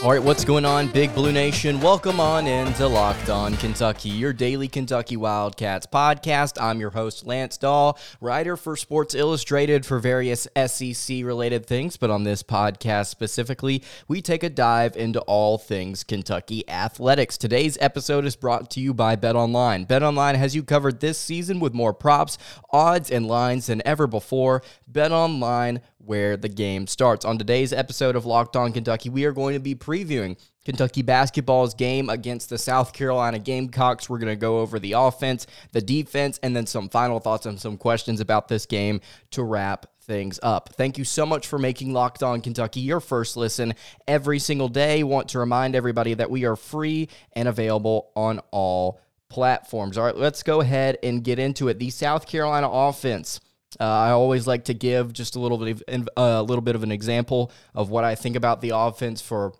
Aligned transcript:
All 0.00 0.12
right, 0.12 0.22
what's 0.22 0.44
going 0.44 0.64
on, 0.64 0.86
Big 0.86 1.12
Blue 1.12 1.32
Nation? 1.32 1.80
Welcome 1.80 2.20
on 2.20 2.46
into 2.46 2.86
Locked 2.86 3.30
On 3.30 3.56
Kentucky, 3.56 4.10
your 4.10 4.32
daily 4.32 4.68
Kentucky 4.68 5.16
Wildcats 5.16 5.88
podcast. 5.88 6.56
I'm 6.62 6.78
your 6.78 6.90
host, 6.90 7.26
Lance 7.26 7.56
Dahl, 7.56 7.98
writer 8.20 8.56
for 8.56 8.76
Sports 8.76 9.16
Illustrated 9.16 9.84
for 9.84 9.98
various 9.98 10.46
SEC 10.66 11.24
related 11.24 11.66
things. 11.66 11.96
But 11.96 12.10
on 12.10 12.22
this 12.22 12.44
podcast 12.44 13.06
specifically, 13.06 13.82
we 14.06 14.22
take 14.22 14.44
a 14.44 14.48
dive 14.48 14.96
into 14.96 15.18
all 15.22 15.58
things 15.58 16.04
Kentucky 16.04 16.62
athletics. 16.70 17.36
Today's 17.36 17.76
episode 17.80 18.24
is 18.24 18.36
brought 18.36 18.70
to 18.70 18.80
you 18.80 18.94
by 18.94 19.16
Bet 19.16 19.34
Online. 19.34 19.82
Bet 19.82 20.04
Online 20.04 20.36
has 20.36 20.54
you 20.54 20.62
covered 20.62 21.00
this 21.00 21.18
season 21.18 21.58
with 21.58 21.74
more 21.74 21.92
props, 21.92 22.38
odds, 22.70 23.10
and 23.10 23.26
lines 23.26 23.66
than 23.66 23.82
ever 23.84 24.06
before. 24.06 24.62
Bet 24.86 25.10
Online 25.10 25.80
where 26.08 26.38
the 26.38 26.48
game 26.48 26.86
starts. 26.86 27.26
On 27.26 27.36
today's 27.36 27.70
episode 27.70 28.16
of 28.16 28.24
Locked 28.24 28.56
On 28.56 28.72
Kentucky, 28.72 29.10
we 29.10 29.26
are 29.26 29.32
going 29.32 29.52
to 29.52 29.60
be 29.60 29.74
previewing 29.74 30.38
Kentucky 30.64 31.02
basketball's 31.02 31.74
game 31.74 32.08
against 32.08 32.48
the 32.48 32.56
South 32.56 32.94
Carolina 32.94 33.38
Gamecocks. 33.38 34.08
We're 34.08 34.18
going 34.18 34.32
to 34.32 34.36
go 34.36 34.60
over 34.60 34.78
the 34.78 34.92
offense, 34.92 35.46
the 35.72 35.82
defense, 35.82 36.40
and 36.42 36.56
then 36.56 36.66
some 36.66 36.88
final 36.88 37.20
thoughts 37.20 37.44
and 37.44 37.60
some 37.60 37.76
questions 37.76 38.20
about 38.20 38.48
this 38.48 38.64
game 38.64 39.02
to 39.32 39.42
wrap 39.42 39.84
things 40.00 40.40
up. 40.42 40.70
Thank 40.76 40.96
you 40.96 41.04
so 41.04 41.26
much 41.26 41.46
for 41.46 41.58
making 41.58 41.92
Locked 41.92 42.22
On 42.22 42.40
Kentucky 42.40 42.80
your 42.80 43.00
first 43.00 43.36
listen 43.36 43.74
every 44.06 44.38
single 44.38 44.68
day. 44.68 45.04
Want 45.04 45.28
to 45.28 45.38
remind 45.38 45.76
everybody 45.76 46.14
that 46.14 46.30
we 46.30 46.46
are 46.46 46.56
free 46.56 47.10
and 47.34 47.46
available 47.46 48.12
on 48.16 48.40
all 48.50 48.98
platforms. 49.28 49.98
All 49.98 50.06
right, 50.06 50.16
let's 50.16 50.42
go 50.42 50.62
ahead 50.62 50.96
and 51.02 51.22
get 51.22 51.38
into 51.38 51.68
it. 51.68 51.78
The 51.78 51.90
South 51.90 52.26
Carolina 52.26 52.70
offense 52.70 53.40
uh, 53.78 53.84
I 53.84 54.10
always 54.10 54.46
like 54.46 54.64
to 54.64 54.74
give 54.74 55.12
just 55.12 55.36
a 55.36 55.40
little 55.40 55.58
bit 55.58 55.82
of 55.88 56.08
uh, 56.16 56.22
a 56.22 56.42
little 56.42 56.62
bit 56.62 56.74
of 56.74 56.82
an 56.82 56.92
example 56.92 57.52
of 57.74 57.90
what 57.90 58.04
I 58.04 58.14
think 58.14 58.36
about 58.36 58.60
the 58.60 58.70
offense 58.74 59.20
for 59.20 59.52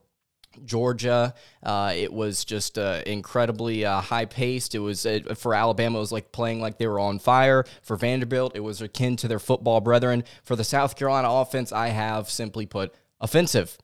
Georgia. 0.64 1.34
Uh, 1.62 1.92
it 1.94 2.12
was 2.12 2.44
just 2.44 2.78
uh, 2.78 3.02
incredibly 3.06 3.84
uh, 3.84 4.00
high 4.00 4.24
paced. 4.24 4.74
It 4.74 4.80
was 4.80 5.04
uh, 5.06 5.20
for 5.36 5.54
Alabama. 5.54 5.98
It 5.98 6.00
was 6.00 6.12
like 6.12 6.32
playing 6.32 6.60
like 6.60 6.78
they 6.78 6.86
were 6.86 6.98
on 7.00 7.18
fire. 7.18 7.64
For 7.82 7.96
Vanderbilt, 7.96 8.52
it 8.54 8.60
was 8.60 8.80
akin 8.80 9.16
to 9.16 9.28
their 9.28 9.38
football 9.38 9.80
brethren. 9.80 10.24
For 10.42 10.56
the 10.56 10.64
South 10.64 10.96
Carolina 10.96 11.28
offense, 11.30 11.72
I 11.72 11.88
have 11.88 12.30
simply 12.30 12.66
put 12.66 12.94
offensive. 13.20 13.78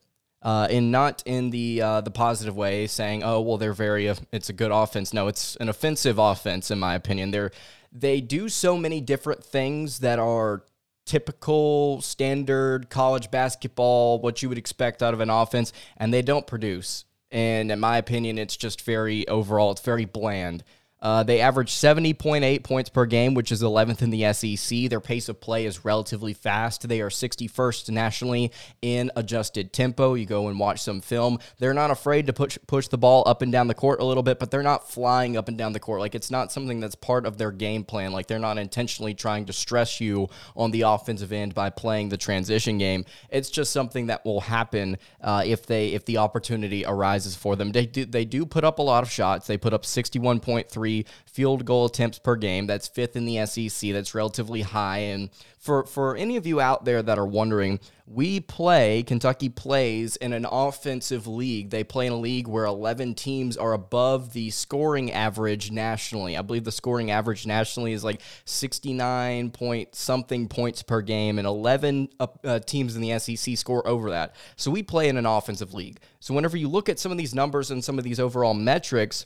Uh, 0.45 0.69
and 0.71 0.93
not 0.93 1.23
in 1.25 1.49
the 1.49 1.81
uh, 1.81 2.01
the 2.03 2.11
positive 2.11 2.55
way, 2.55 2.87
saying, 2.87 3.23
"Oh, 3.25 3.41
well, 3.41 3.57
they're 3.57 3.73
very 3.73 4.13
it's 4.31 4.51
a 4.51 4.53
good 4.53 4.71
offense." 4.71 5.15
No, 5.15 5.27
it's 5.27 5.57
an 5.57 5.71
offensive 5.71 6.19
offense, 6.19 6.71
in 6.71 6.79
my 6.79 6.95
opinion. 6.95 7.31
They're 7.31 7.51
they 7.91 8.21
do 8.21 8.49
so 8.49 8.77
many 8.77 9.01
different 9.01 9.43
things 9.43 10.01
that 10.01 10.19
are 10.19 10.65
typical 11.07 12.01
standard 12.03 12.91
college 12.91 13.31
basketball, 13.31 14.21
what 14.21 14.43
you 14.43 14.49
would 14.49 14.59
expect 14.59 15.03
out 15.03 15.15
of 15.15 15.21
an 15.21 15.31
offense, 15.31 15.73
and 15.97 16.13
they 16.13 16.23
don't 16.23 16.47
produce. 16.47 17.05
And 17.31 17.71
in 17.71 17.81
my 17.81 17.99
opinion, 17.99 18.39
it's 18.39 18.57
just 18.57 18.83
very 18.83 19.27
overall, 19.29 19.73
it's 19.73 19.81
very 19.81 20.05
bland. 20.05 20.65
Uh, 21.05 21.23
they 21.23 21.39
average 21.41 21.71
70.8 21.71 22.65
points 22.65 22.89
per 22.89 23.05
game, 23.05 23.35
which 23.35 23.53
is 23.53 23.63
11th 23.63 24.01
in 24.01 24.09
the 24.09 24.33
SEC. 24.33 24.89
Their 24.89 25.01
pace 25.01 25.29
of 25.29 25.39
play 25.39 25.67
is 25.67 25.85
relatively 25.85 26.33
fast. 26.33 26.89
They 26.89 27.03
are 27.03 27.11
61st 27.11 27.91
nationally 27.91 28.51
in 28.81 29.11
adjusted 29.15 29.75
tempo. 29.75 30.15
You 30.15 30.25
go 30.25 30.49
and 30.49 30.59
watch 30.59 30.81
some 30.81 31.03
film. 31.03 31.41
They're 31.59 31.75
not 31.75 31.91
afraid 31.91 32.27
to 32.29 32.33
push 32.33 32.57
push 32.67 32.89
the 32.89 32.97
ball 32.97 33.23
up 33.27 33.43
and 33.43 33.53
down 33.53 33.67
the 33.67 33.75
court 33.75 34.01
a 34.01 34.05
little 34.05 34.23
bit, 34.23 34.39
but 34.39 34.51
they're 34.51 34.63
not 34.63 34.91
flying 34.91 35.37
up 35.37 35.49
and 35.49 35.59
down 35.59 35.75
the 35.75 35.81
court. 35.81 36.01
Like 36.01 36.15
it's 36.15 36.31
not 36.31 36.51
something 36.51 36.81
that's 36.81 36.95
part 36.95 37.27
of 37.27 37.37
their 37.37 37.53
game 37.53 37.85
plan. 37.85 38.13
Like 38.13 38.27
they're 38.27 38.39
not 38.39 38.57
intentionally 38.57 39.13
trying 39.13 39.45
to 39.45 39.53
stress 39.53 40.01
you 40.01 40.29
on 40.57 40.71
the 40.71 40.83
offensive 40.83 41.33
end 41.33 41.55
by 41.55 41.69
playing 41.69 42.09
the 42.09 42.17
transition 42.17 42.79
game. 42.79 43.05
It's 43.29 43.51
just 43.51 43.73
something 43.73 44.07
that 44.07 44.25
will 44.25 44.41
happen 44.41 44.97
uh, 45.21 45.43
if 45.45 45.67
they 45.67 45.89
if 45.89 46.07
the 46.07 46.17
opportunity 46.17 46.87
arises 46.87 47.37
for 47.37 47.57
them. 47.57 47.73
They 47.73 47.85
do 47.85 48.07
they 48.07 48.25
do 48.25 48.47
put 48.47 48.65
up 48.65 48.79
a 48.79 48.83
lot 48.83 49.03
of 49.03 49.11
shots. 49.11 49.47
They 49.47 49.59
put 49.59 49.75
up 49.75 49.83
61.3 49.83 50.94
field 51.27 51.65
goal 51.65 51.87
attempts 51.87 52.19
per 52.19 52.37
game. 52.37 52.67
That's 52.67 52.89
fifth 52.89 53.17
in 53.17 53.25
the 53.27 53.45
SEC. 53.47 53.93
That's 53.93 54.15
relatively 54.15 54.63
high. 54.63 54.99
And 54.99 55.31
for, 55.59 55.85
for 55.85 56.15
any 56.17 56.37
of 56.37 56.47
you 56.47 56.61
out 56.61 56.85
there 56.85 57.03
that 57.03 57.19
are 57.19 57.27
wondering, 57.27 57.81
we 58.07 58.39
play, 58.39 59.03
Kentucky 59.03 59.49
plays 59.49 60.17
in 60.17 60.35
an 60.35 60.45
offensive 60.45 61.27
league. 61.27 61.71
They 61.71 61.83
play 61.83 62.07
in 62.07 62.13
a 62.13 62.19
league 62.19 62.47
where 62.47 62.67
11 62.67 63.15
teams 63.15 63.57
are 63.57 63.73
above 63.73 64.35
the 64.35 64.51
scoring 64.51 65.11
average 65.11 65.71
nationally. 65.71 66.37
I 66.37 66.43
believe 66.43 66.65
the 66.65 66.73
scoring 66.73 67.11
average 67.11 67.47
nationally 67.47 67.95
is 67.95 68.05
like 68.05 68.21
69 68.45 69.53
point 69.53 69.95
something 69.95 70.49
points 70.49 70.83
per 70.83 71.01
game, 71.01 71.39
and 71.39 71.47
11 71.47 72.11
uh, 72.21 72.27
uh, 72.45 72.59
teams 72.59 72.95
in 72.95 73.01
the 73.01 73.19
SEC 73.19 73.57
score 73.57 73.87
over 73.89 74.11
that. 74.11 74.35
So 74.57 74.71
we 74.71 74.83
play 74.83 75.09
in 75.09 75.17
an 75.17 75.25
offensive 75.25 75.73
league. 75.73 75.99
So 76.21 76.35
whenever 76.35 76.59
you 76.59 76.69
look 76.69 76.91
at 76.91 76.99
some 76.99 77.11
of 77.11 77.17
these 77.17 77.35
numbers 77.35 77.71
and 77.71 77.83
some 77.83 77.97
of 77.97 78.05
these 78.05 78.21
overall 78.21 78.55
metrics, 78.55 79.25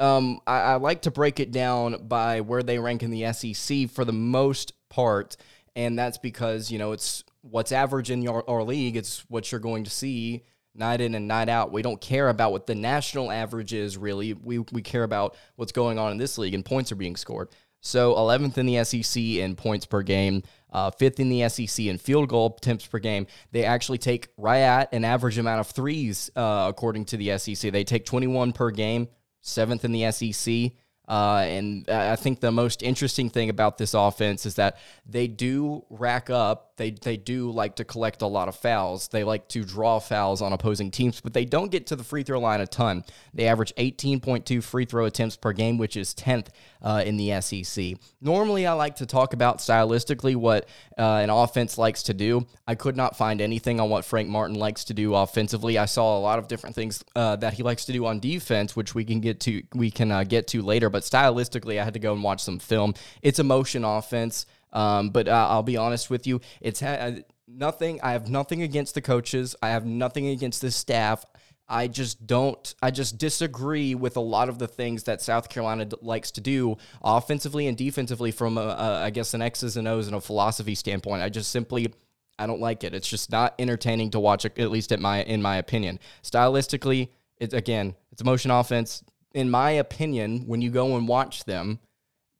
um, 0.00 0.40
I, 0.46 0.60
I, 0.60 0.74
like 0.76 1.02
to 1.02 1.10
break 1.10 1.40
it 1.40 1.52
down 1.52 2.08
by 2.08 2.40
where 2.40 2.62
they 2.62 2.78
rank 2.78 3.02
in 3.02 3.10
the 3.10 3.32
SEC 3.32 3.90
for 3.90 4.04
the 4.04 4.12
most 4.12 4.72
part, 4.88 5.36
and 5.76 5.98
that's 5.98 6.18
because 6.18 6.70
you 6.70 6.78
know 6.78 6.92
it's 6.92 7.22
what's 7.42 7.70
average 7.70 8.10
in 8.10 8.22
your 8.22 8.48
our 8.48 8.62
league. 8.62 8.96
It's 8.96 9.24
what 9.28 9.52
you're 9.52 9.60
going 9.60 9.84
to 9.84 9.90
see 9.90 10.44
night 10.74 11.00
in 11.02 11.14
and 11.14 11.28
night 11.28 11.48
out. 11.48 11.70
We 11.70 11.82
don't 11.82 12.00
care 12.00 12.30
about 12.30 12.50
what 12.52 12.66
the 12.66 12.74
national 12.74 13.30
average 13.30 13.74
is 13.74 13.98
really. 13.98 14.32
We 14.32 14.58
we 14.58 14.80
care 14.80 15.04
about 15.04 15.36
what's 15.56 15.72
going 15.72 15.98
on 15.98 16.12
in 16.12 16.18
this 16.18 16.38
league, 16.38 16.54
and 16.54 16.64
points 16.64 16.90
are 16.90 16.96
being 16.96 17.16
scored. 17.16 17.50
So 17.82 18.14
11th 18.14 18.58
in 18.58 18.66
the 18.66 18.84
SEC 18.84 19.22
in 19.22 19.56
points 19.56 19.86
per 19.86 20.02
game, 20.02 20.42
uh, 20.70 20.90
fifth 20.90 21.18
in 21.18 21.30
the 21.30 21.48
SEC 21.48 21.86
in 21.86 21.96
field 21.96 22.28
goal 22.28 22.54
attempts 22.58 22.86
per 22.86 22.98
game. 22.98 23.26
They 23.52 23.64
actually 23.64 23.96
take 23.96 24.28
right 24.36 24.60
at 24.60 24.92
an 24.92 25.02
average 25.02 25.38
amount 25.38 25.60
of 25.60 25.66
threes, 25.68 26.30
uh, 26.36 26.66
according 26.68 27.06
to 27.06 27.16
the 27.16 27.38
SEC. 27.38 27.72
They 27.72 27.84
take 27.84 28.04
21 28.04 28.52
per 28.52 28.70
game 28.70 29.08
seventh 29.40 29.84
in 29.84 29.92
the 29.92 30.10
SEC. 30.10 30.72
Uh, 31.08 31.44
and 31.48 31.88
I 31.90 32.14
think 32.14 32.38
the 32.38 32.52
most 32.52 32.82
interesting 32.84 33.30
thing 33.30 33.50
about 33.50 33.78
this 33.78 33.94
offense 33.94 34.46
is 34.46 34.54
that 34.54 34.78
they 35.04 35.26
do 35.26 35.84
rack 35.90 36.30
up 36.30 36.69
they 36.80 36.90
they 36.90 37.18
do 37.18 37.50
like 37.50 37.76
to 37.76 37.84
collect 37.84 38.22
a 38.22 38.26
lot 38.26 38.48
of 38.48 38.56
fouls. 38.56 39.08
They 39.08 39.22
like 39.22 39.48
to 39.48 39.64
draw 39.64 39.98
fouls 39.98 40.40
on 40.40 40.54
opposing 40.54 40.90
teams, 40.90 41.20
but 41.20 41.34
they 41.34 41.44
don't 41.44 41.70
get 41.70 41.86
to 41.88 41.96
the 41.96 42.02
free 42.02 42.22
throw 42.22 42.40
line 42.40 42.62
a 42.62 42.66
ton. 42.66 43.04
They 43.34 43.46
average 43.46 43.74
18.2 43.76 44.64
free 44.64 44.86
throw 44.86 45.04
attempts 45.04 45.36
per 45.36 45.52
game, 45.52 45.76
which 45.76 45.94
is 45.94 46.14
10th 46.14 46.48
uh, 46.80 47.02
in 47.04 47.18
the 47.18 47.38
SEC. 47.42 47.96
Normally, 48.22 48.66
I 48.66 48.72
like 48.72 48.96
to 48.96 49.06
talk 49.06 49.34
about 49.34 49.58
stylistically 49.58 50.34
what 50.36 50.70
uh, 50.96 51.20
an 51.22 51.28
offense 51.28 51.76
likes 51.76 52.02
to 52.04 52.14
do. 52.14 52.46
I 52.66 52.76
could 52.76 52.96
not 52.96 53.14
find 53.14 53.42
anything 53.42 53.78
on 53.78 53.90
what 53.90 54.06
Frank 54.06 54.30
Martin 54.30 54.56
likes 54.56 54.84
to 54.84 54.94
do 54.94 55.14
offensively. 55.14 55.76
I 55.76 55.84
saw 55.84 56.16
a 56.16 56.20
lot 56.20 56.38
of 56.38 56.48
different 56.48 56.74
things 56.74 57.04
uh, 57.14 57.36
that 57.36 57.52
he 57.52 57.62
likes 57.62 57.84
to 57.84 57.92
do 57.92 58.06
on 58.06 58.20
defense, 58.20 58.74
which 58.74 58.94
we 58.94 59.04
can 59.04 59.20
get 59.20 59.40
to 59.40 59.62
we 59.74 59.90
can 59.90 60.10
uh, 60.10 60.24
get 60.24 60.46
to 60.48 60.62
later. 60.62 60.88
But 60.88 61.02
stylistically, 61.02 61.78
I 61.78 61.84
had 61.84 61.92
to 61.92 62.00
go 62.00 62.14
and 62.14 62.22
watch 62.22 62.42
some 62.42 62.58
film. 62.58 62.94
It's 63.20 63.38
a 63.38 63.44
motion 63.44 63.84
offense. 63.84 64.46
Um, 64.72 65.10
but 65.10 65.28
uh, 65.28 65.48
I'll 65.50 65.62
be 65.62 65.76
honest 65.76 66.10
with 66.10 66.26
you, 66.26 66.40
it's 66.60 66.80
ha- 66.80 66.86
uh, 66.88 67.12
nothing. 67.48 68.00
I 68.02 68.12
have 68.12 68.28
nothing 68.28 68.62
against 68.62 68.94
the 68.94 69.02
coaches. 69.02 69.56
I 69.62 69.70
have 69.70 69.84
nothing 69.84 70.28
against 70.28 70.60
the 70.60 70.70
staff. 70.70 71.24
I 71.68 71.86
just 71.86 72.26
don't, 72.26 72.74
I 72.82 72.90
just 72.90 73.16
disagree 73.16 73.94
with 73.94 74.16
a 74.16 74.20
lot 74.20 74.48
of 74.48 74.58
the 74.58 74.66
things 74.66 75.04
that 75.04 75.22
South 75.22 75.48
Carolina 75.48 75.84
d- 75.84 75.96
likes 76.02 76.32
to 76.32 76.40
do 76.40 76.76
offensively 77.02 77.68
and 77.68 77.76
defensively 77.76 78.32
from, 78.32 78.58
a, 78.58 78.62
a, 78.62 79.02
I 79.04 79.10
guess, 79.10 79.34
an 79.34 79.42
X's 79.42 79.76
and 79.76 79.86
O's 79.86 80.08
and 80.08 80.16
a 80.16 80.20
philosophy 80.20 80.74
standpoint. 80.74 81.22
I 81.22 81.28
just 81.28 81.52
simply, 81.52 81.92
I 82.40 82.48
don't 82.48 82.60
like 82.60 82.82
it. 82.82 82.92
It's 82.92 83.08
just 83.08 83.30
not 83.30 83.54
entertaining 83.60 84.10
to 84.10 84.20
watch, 84.20 84.44
at 84.44 84.58
least 84.58 84.90
at 84.90 84.98
my, 84.98 85.22
in 85.22 85.42
my 85.42 85.58
opinion. 85.58 86.00
Stylistically, 86.24 87.10
it's 87.36 87.54
again, 87.54 87.94
it's 88.10 88.24
motion 88.24 88.50
offense. 88.50 89.04
In 89.32 89.48
my 89.48 89.70
opinion, 89.70 90.48
when 90.48 90.60
you 90.60 90.70
go 90.70 90.96
and 90.96 91.06
watch 91.06 91.44
them, 91.44 91.78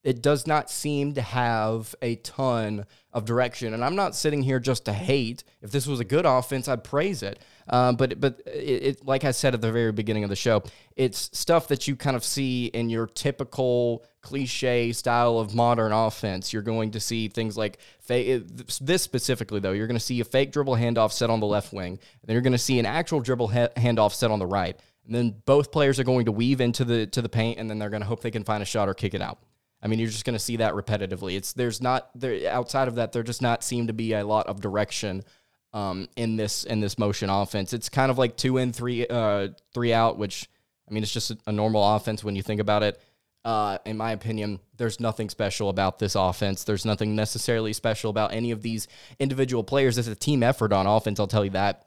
it 0.03 0.23
does 0.23 0.47
not 0.47 0.71
seem 0.71 1.15
to 1.15 1.23
have 1.23 1.95
a 2.01 2.17
ton 2.17 2.87
of 3.13 3.25
direction. 3.25 3.75
And 3.75 3.85
I'm 3.85 3.97
not 3.97 4.15
sitting 4.15 4.43
here 4.43 4.59
just 4.59 4.85
to 4.87 4.93
hate. 4.93 5.45
If 5.61 5.73
this 5.73 5.87
was 5.87 6.01
a 6.01 6.05
good 6.05 6.25
offense, 6.25 6.69
I'd 6.69 6.85
praise 6.85 7.23
it. 7.23 7.41
Um, 7.69 7.97
but 7.97 8.21
but 8.21 8.41
it, 8.47 8.83
it, 8.83 9.07
like 9.07 9.25
I 9.25 9.31
said 9.31 9.55
at 9.55 9.61
the 9.61 9.71
very 9.71 9.93
beginning 9.93 10.25
of 10.25 10.31
the 10.31 10.37
show, 10.37 10.63
it's 10.97 11.31
stuff 11.37 11.69
that 11.69 11.87
you 11.87 11.97
kind 11.97 12.17
of 12.17 12.25
see 12.25 12.67
in 12.67 12.89
your 12.89 13.07
typical 13.07 14.05
cliche 14.23 14.93
style 14.93 15.39
of 15.39 15.55
modern 15.55 15.93
offense. 15.93 16.53
You're 16.53 16.63
going 16.63 16.93
to 16.93 17.01
see 17.01 17.29
things 17.29 17.57
like 17.57 17.79
this 18.09 19.03
specifically 19.03 19.61
though. 19.61 19.73
You're 19.73 19.87
going 19.87 19.99
to 19.99 20.05
see 20.05 20.21
a 20.21 20.25
fake 20.25 20.51
dribble 20.53 20.77
handoff 20.77 21.13
set 21.13 21.31
on 21.31 21.41
the 21.41 21.47
left 21.47 21.73
wing, 21.73 21.93
and 21.93 22.01
then 22.25 22.35
you're 22.35 22.43
going 22.43 22.53
to 22.53 22.59
see 22.59 22.79
an 22.79 22.87
actual 22.87 23.21
dribble 23.21 23.49
ha- 23.49 23.69
handoff 23.77 24.15
set 24.15 24.31
on 24.31 24.39
the 24.39 24.47
right. 24.47 24.79
And 25.05 25.15
then 25.15 25.43
both 25.45 25.73
players 25.73 25.99
are 26.01 26.05
going 26.05 26.25
to 26.27 26.33
weave 26.33 26.61
into 26.61 26.85
the 26.85 27.07
to 27.09 27.21
the 27.21 27.29
paint, 27.29 27.59
and 27.59 27.69
then 27.69 27.79
they're 27.79 27.91
going 27.91 28.03
to 28.03 28.09
hope 28.09 28.23
they 28.23 28.31
can 28.31 28.45
find 28.45 28.63
a 28.63 28.67
shot 28.67 28.89
or 28.89 28.95
kick 28.95 29.15
it 29.15 29.21
out. 29.23 29.39
I 29.83 29.89
mean, 29.89 29.99
you're 29.99 30.11
just 30.11 30.25
going 30.25 30.35
to 30.35 30.39
see 30.39 30.57
that 30.57 30.75
repetitively. 30.75 31.37
It's 31.37 31.53
there's 31.53 31.81
not 31.81 32.11
there 32.15 32.51
outside 32.51 32.89
of 32.89 32.97
that 32.97 33.13
there 33.13 33.23
does 33.23 33.41
not 33.41 33.65
seem 33.65 33.87
to 33.87 33.93
be 33.93 34.13
a 34.13 34.25
lot 34.25 34.47
of 34.47 34.61
direction 34.61 35.25
um, 35.73 36.09
in 36.17 36.37
this 36.37 36.65
in 36.65 36.81
this 36.81 36.99
motion 36.99 37.31
offense. 37.31 37.73
It's 37.73 37.89
kind 37.89 38.11
of 38.11 38.19
like 38.19 38.37
two 38.37 38.59
in 38.59 38.73
three 38.73 39.07
uh, 39.07 39.49
three 39.73 39.93
out, 39.93 40.19
which 40.19 40.49
I 40.89 40.93
mean, 40.93 41.03
it's 41.03 41.13
just 41.13 41.33
a 41.47 41.53
normal 41.53 41.97
offense 41.97 42.25
when 42.25 42.37
you 42.37 42.43
think 42.43 42.61
about 42.61 42.83
it. 42.83 43.01
Uh, 43.43 43.79
in 43.87 43.97
my 43.97 44.13
opinion, 44.13 44.61
there's 44.77 45.01
nothing 45.01 45.31
special 45.31 45.71
about 45.71 45.99
this 45.99 46.15
offense. 46.15 46.65
There's 46.65 46.85
nothing 46.85 47.17
necessarily 47.17 47.73
special 47.73 48.11
about 48.11 48.35
any 48.35 48.51
of 48.51 48.61
these 48.61 48.87
individual 49.19 49.65
players. 49.65 49.97
It's 49.97 50.09
a 50.09 50.15
team 50.15 50.43
effort 50.43 50.73
on 50.73 50.87
offense, 50.87 51.19
I'll 51.19 51.27
tell 51.27 51.45
you 51.45 51.53
that. 51.53 51.87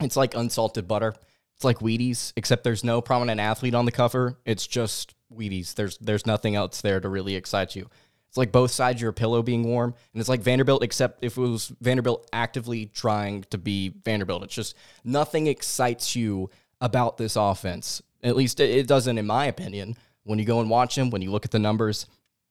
It's 0.00 0.16
like 0.16 0.34
unsalted 0.34 0.86
butter. 0.86 1.14
It's 1.60 1.64
like 1.66 1.80
Wheaties, 1.80 2.32
except 2.36 2.64
there's 2.64 2.82
no 2.82 3.02
prominent 3.02 3.38
athlete 3.38 3.74
on 3.74 3.84
the 3.84 3.92
cover. 3.92 4.38
It's 4.46 4.66
just 4.66 5.14
Wheaties. 5.30 5.74
There's 5.74 5.98
there's 5.98 6.24
nothing 6.24 6.54
else 6.54 6.80
there 6.80 7.00
to 7.00 7.06
really 7.06 7.34
excite 7.34 7.76
you. 7.76 7.86
It's 8.28 8.38
like 8.38 8.50
both 8.50 8.70
sides 8.70 8.96
of 8.96 9.02
your 9.02 9.12
pillow 9.12 9.42
being 9.42 9.64
warm, 9.64 9.94
and 10.14 10.20
it's 10.20 10.28
like 10.30 10.40
Vanderbilt, 10.40 10.82
except 10.82 11.22
if 11.22 11.36
it 11.36 11.40
was 11.42 11.70
Vanderbilt 11.82 12.26
actively 12.32 12.86
trying 12.86 13.44
to 13.50 13.58
be 13.58 13.92
Vanderbilt. 14.06 14.42
It's 14.42 14.54
just 14.54 14.74
nothing 15.04 15.48
excites 15.48 16.16
you 16.16 16.48
about 16.80 17.18
this 17.18 17.36
offense. 17.36 18.00
At 18.22 18.36
least 18.36 18.58
it 18.58 18.86
doesn't, 18.86 19.18
in 19.18 19.26
my 19.26 19.44
opinion 19.44 19.98
when 20.24 20.38
you 20.38 20.46
go 20.46 20.60
and 20.60 20.70
watch 20.70 20.94
them, 20.94 21.10
when 21.10 21.20
you 21.20 21.30
look 21.30 21.44
at 21.44 21.50
the 21.50 21.58
numbers. 21.58 22.06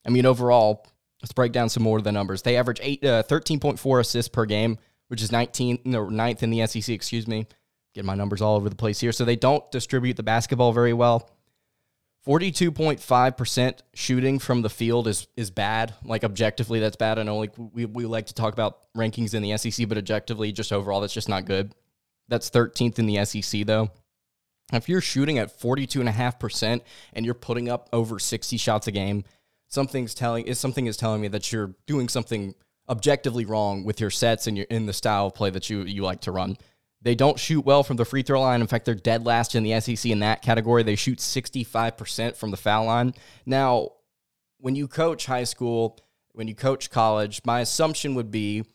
I 0.06 0.12
mean, 0.12 0.28
overall, 0.28 0.86
let's 1.20 1.34
break 1.34 1.52
down 1.52 1.70
some 1.70 1.82
more 1.82 1.98
of 1.98 2.04
the 2.04 2.12
numbers. 2.12 2.44
They 2.44 2.58
average 2.58 2.80
eight, 2.84 3.04
uh, 3.04 3.24
13.4 3.24 4.02
assists 4.02 4.30
per 4.30 4.46
game, 4.46 4.78
which 5.08 5.24
is 5.24 5.32
19, 5.32 5.80
no, 5.84 6.10
ninth 6.10 6.44
in 6.44 6.52
the 6.52 6.68
SEC, 6.68 6.90
excuse 6.90 7.28
me. 7.28 7.48
Get 7.96 8.06
my 8.06 8.16
numbers 8.16 8.42
all 8.42 8.56
over 8.56 8.70
the 8.70 8.76
place 8.76 9.00
here. 9.00 9.12
So 9.12 9.26
they 9.26 9.36
don't 9.36 9.70
distribute 9.72 10.18
the 10.18 10.24
basketball 10.24 10.72
very 10.74 10.94
well. 10.94 11.30
42.5% 12.28 13.80
shooting 13.94 14.40
from 14.40 14.62
the 14.62 14.70
field 14.70 15.08
is 15.08 15.28
is 15.38 15.50
bad. 15.50 15.94
Like 16.04 16.24
objectively, 16.24 16.80
that's 16.80 16.98
bad. 16.98 17.18
I 17.18 17.24
know 17.24 17.38
like 17.38 17.54
we, 17.58 17.86
we 17.86 18.06
like 18.06 18.28
to 18.28 18.34
talk 18.34 18.54
about 18.54 18.94
rankings 18.96 19.34
in 19.34 19.42
the 19.42 19.58
SEC, 19.58 19.88
but 19.88 19.98
objectively, 19.98 20.52
just 20.52 20.74
overall, 20.74 21.02
that's 21.02 21.14
just 21.14 21.30
not 21.30 21.46
good. 21.46 21.74
That's 22.28 22.50
13th 22.50 23.00
in 23.00 23.06
the 23.06 23.24
SEC 23.26 23.66
though. 23.66 23.90
If 24.72 24.88
you're 24.88 25.02
shooting 25.02 25.40
at 25.40 25.60
42.5% 25.60 26.82
and 27.14 27.26
you're 27.26 27.34
putting 27.34 27.70
up 27.70 27.90
over 27.92 28.20
60 28.20 28.58
shots 28.58 28.88
a 28.88 28.92
game, 28.92 29.24
something's 29.68 30.14
telling 30.14 30.46
is 30.46 30.60
something 30.60 30.86
is 30.86 30.98
telling 30.98 31.22
me 31.22 31.30
that 31.30 31.52
you're 31.52 31.74
doing 31.88 32.10
something 32.10 32.54
objectively 32.88 33.46
wrong 33.46 33.84
with 33.84 34.00
your 34.00 34.10
sets 34.10 34.46
and 34.46 34.58
your 34.58 34.68
in 34.70 34.86
the 34.86 34.94
style 34.94 35.28
of 35.28 35.34
play 35.34 35.50
that 35.50 35.70
you 35.70 35.84
you 35.84 36.04
like 36.04 36.22
to 36.22 36.32
run. 36.32 36.58
They 37.02 37.16
don't 37.16 37.40
shoot 37.40 37.66
well 37.66 37.84
from 37.84 37.98
the 37.98 38.06
free 38.06 38.24
throw 38.24 38.42
line. 38.42 38.62
In 38.62 38.68
fact, 38.68 38.86
they're 38.86 38.96
dead 38.96 39.26
last 39.26 39.56
in 39.56 39.64
the 39.64 39.80
SEC 39.80 40.12
in 40.12 40.20
that 40.20 40.42
category. 40.42 40.84
They 40.84 40.96
shoot 40.96 41.20
65% 41.20 42.36
from 42.36 42.52
the 42.52 42.58
foul 42.58 42.86
line. 42.86 43.14
Now, 43.46 43.92
when 44.58 44.76
you 44.76 44.88
coach 44.88 45.26
high 45.26 45.46
school, 45.46 45.98
when 46.34 46.48
you 46.48 46.56
coach 46.56 46.90
college, 46.90 47.42
my 47.46 47.62
assumption 47.62 48.16
would 48.16 48.32
be 48.32 48.66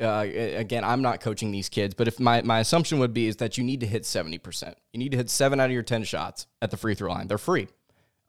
uh, 0.00 0.26
again, 0.56 0.82
I'm 0.82 1.02
not 1.02 1.20
coaching 1.20 1.52
these 1.52 1.68
kids, 1.68 1.94
but 1.94 2.08
if 2.08 2.18
my, 2.18 2.42
my 2.42 2.58
assumption 2.58 2.98
would 2.98 3.14
be 3.14 3.28
is 3.28 3.36
that 3.36 3.56
you 3.56 3.62
need 3.62 3.80
to 3.80 3.86
hit 3.86 4.02
70%. 4.02 4.74
You 4.92 4.98
need 4.98 5.12
to 5.12 5.16
hit 5.16 5.30
seven 5.30 5.60
out 5.60 5.66
of 5.66 5.72
your 5.72 5.84
10 5.84 6.04
shots 6.04 6.46
at 6.60 6.70
the 6.70 6.76
free 6.76 6.94
throw 6.94 7.12
line. 7.12 7.28
They're 7.28 7.38
free. 7.38 7.68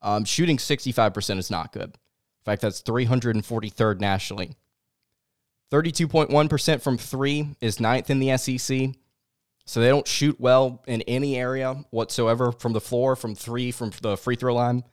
Um, 0.01 0.25
shooting 0.25 0.57
65% 0.57 1.39
is 1.39 1.49
not 1.49 1.71
good. 1.71 1.83
In 1.83 2.43
fact, 2.45 2.61
that's 2.61 2.83
343rd 2.83 3.99
nationally. 3.99 4.55
32.1% 5.71 6.81
from 6.81 6.97
three 6.97 7.55
is 7.59 7.79
ninth 7.79 8.11
in 8.11 8.19
the 8.19 8.37
SEC. 8.37 8.91
So 9.65 9.79
they 9.79 9.89
don't 9.89 10.07
shoot 10.07 10.39
well 10.39 10.83
in 10.85 11.01
any 11.03 11.35
area 11.35 11.83
whatsoever 11.89 12.51
from 12.51 12.73
the 12.73 12.81
floor, 12.81 13.15
from 13.15 13.33
three, 13.35 13.71
from 13.71 13.91
the 14.01 14.15
free 14.15 14.35
throw 14.35 14.53
line. 14.53 14.83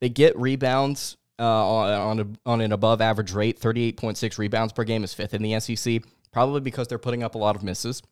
They 0.00 0.08
get 0.08 0.36
rebounds 0.36 1.16
uh, 1.38 1.44
on 1.44 2.20
a, 2.20 2.26
on 2.44 2.60
an 2.60 2.72
above 2.72 3.00
average 3.00 3.32
rate. 3.32 3.60
38.6 3.60 4.38
rebounds 4.38 4.72
per 4.72 4.84
game 4.84 5.04
is 5.04 5.14
fifth 5.14 5.34
in 5.34 5.42
the 5.42 5.58
SEC, 5.60 6.02
probably 6.32 6.60
because 6.60 6.88
they're 6.88 6.98
putting 6.98 7.22
up 7.22 7.36
a 7.36 7.38
lot 7.38 7.54
of 7.54 7.62
misses. 7.62 8.02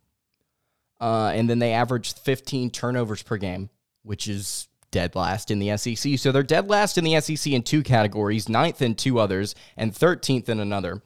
Uh, 1.00 1.32
and 1.34 1.50
then 1.50 1.58
they 1.58 1.73
average 1.73 2.14
15 2.14 2.70
turnovers 2.70 3.25
per 3.25 3.37
game, 3.37 3.69
which 4.05 4.29
is 4.29 4.69
dead 4.93 5.17
last 5.17 5.50
in 5.50 5.58
the 5.58 5.76
SEC. 5.76 6.17
So 6.17 6.31
they're 6.31 6.44
dead 6.44 6.70
last 6.70 6.96
in 6.96 7.02
the 7.02 7.20
SEC 7.20 7.52
in 7.52 7.64
two 7.64 7.82
categories, 7.82 8.49
ninth 8.49 8.81
in 8.81 8.94
two 8.94 9.19
others, 9.19 9.56
and 9.76 9.93
13th 9.93 10.49
in 10.49 10.61
another. 10.61 11.02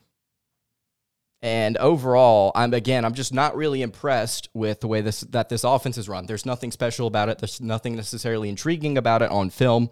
And 1.46 1.76
overall, 1.76 2.50
I'm 2.56 2.74
again, 2.74 3.04
I'm 3.04 3.14
just 3.14 3.32
not 3.32 3.54
really 3.54 3.80
impressed 3.80 4.48
with 4.52 4.80
the 4.80 4.88
way 4.88 5.00
this 5.00 5.20
that 5.20 5.48
this 5.48 5.62
offense 5.62 5.96
is 5.96 6.08
run. 6.08 6.26
There's 6.26 6.44
nothing 6.44 6.72
special 6.72 7.06
about 7.06 7.28
it. 7.28 7.38
There's 7.38 7.60
nothing 7.60 7.94
necessarily 7.94 8.48
intriguing 8.48 8.98
about 8.98 9.22
it 9.22 9.30
on 9.30 9.50
film. 9.50 9.90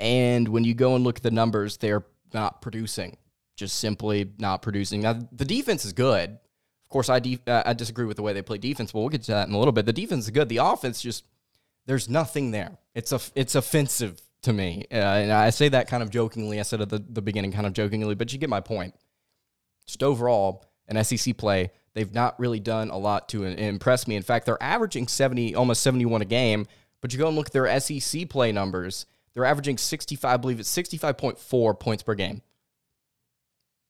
And 0.00 0.48
when 0.48 0.64
you 0.64 0.72
go 0.72 0.94
and 0.94 1.04
look 1.04 1.18
at 1.18 1.22
the 1.22 1.30
numbers, 1.30 1.76
they're 1.76 2.06
not 2.32 2.62
producing, 2.62 3.18
just 3.54 3.80
simply 3.80 4.30
not 4.38 4.62
producing. 4.62 5.02
Now, 5.02 5.28
the 5.30 5.44
defense 5.44 5.84
is 5.84 5.92
good. 5.92 6.30
Of 6.30 6.88
course, 6.88 7.10
I, 7.10 7.20
uh, 7.46 7.64
I 7.66 7.74
disagree 7.74 8.06
with 8.06 8.16
the 8.16 8.22
way 8.22 8.32
they 8.32 8.40
play 8.40 8.56
defense, 8.56 8.92
but 8.92 9.00
we'll 9.00 9.10
get 9.10 9.24
to 9.24 9.32
that 9.32 9.48
in 9.48 9.54
a 9.54 9.58
little 9.58 9.72
bit. 9.72 9.84
The 9.84 9.92
defense 9.92 10.24
is 10.24 10.30
good. 10.30 10.48
The 10.48 10.56
offense 10.56 11.02
just, 11.02 11.26
there's 11.84 12.08
nothing 12.08 12.50
there. 12.50 12.78
It's, 12.94 13.12
a, 13.12 13.20
it's 13.34 13.54
offensive 13.54 14.22
to 14.40 14.54
me. 14.54 14.86
Uh, 14.90 14.94
and 14.94 15.32
I 15.32 15.50
say 15.50 15.68
that 15.68 15.86
kind 15.88 16.02
of 16.02 16.08
jokingly. 16.08 16.60
I 16.60 16.62
said 16.62 16.80
at 16.80 16.88
the, 16.88 16.98
the 16.98 17.22
beginning 17.22 17.52
kind 17.52 17.66
of 17.66 17.74
jokingly, 17.74 18.14
but 18.14 18.32
you 18.32 18.38
get 18.38 18.48
my 18.48 18.60
point. 18.60 18.94
Just 19.86 20.02
overall, 20.02 20.66
an 20.88 21.02
SEC 21.04 21.36
play, 21.36 21.70
they've 21.94 22.12
not 22.12 22.38
really 22.38 22.60
done 22.60 22.90
a 22.90 22.98
lot 22.98 23.28
to 23.30 23.44
impress 23.44 24.06
me. 24.06 24.16
In 24.16 24.22
fact, 24.22 24.46
they're 24.46 24.62
averaging 24.62 25.08
70, 25.08 25.54
almost 25.54 25.82
71 25.82 26.22
a 26.22 26.24
game, 26.24 26.66
but 27.00 27.12
you 27.12 27.18
go 27.18 27.28
and 27.28 27.36
look 27.36 27.46
at 27.46 27.52
their 27.52 27.80
SEC 27.80 28.28
play 28.28 28.52
numbers, 28.52 29.06
they're 29.34 29.44
averaging 29.44 29.78
65, 29.78 30.30
I 30.30 30.36
believe 30.36 30.60
it's 30.60 30.74
65.4 30.74 31.80
points 31.80 32.02
per 32.02 32.14
game, 32.14 32.42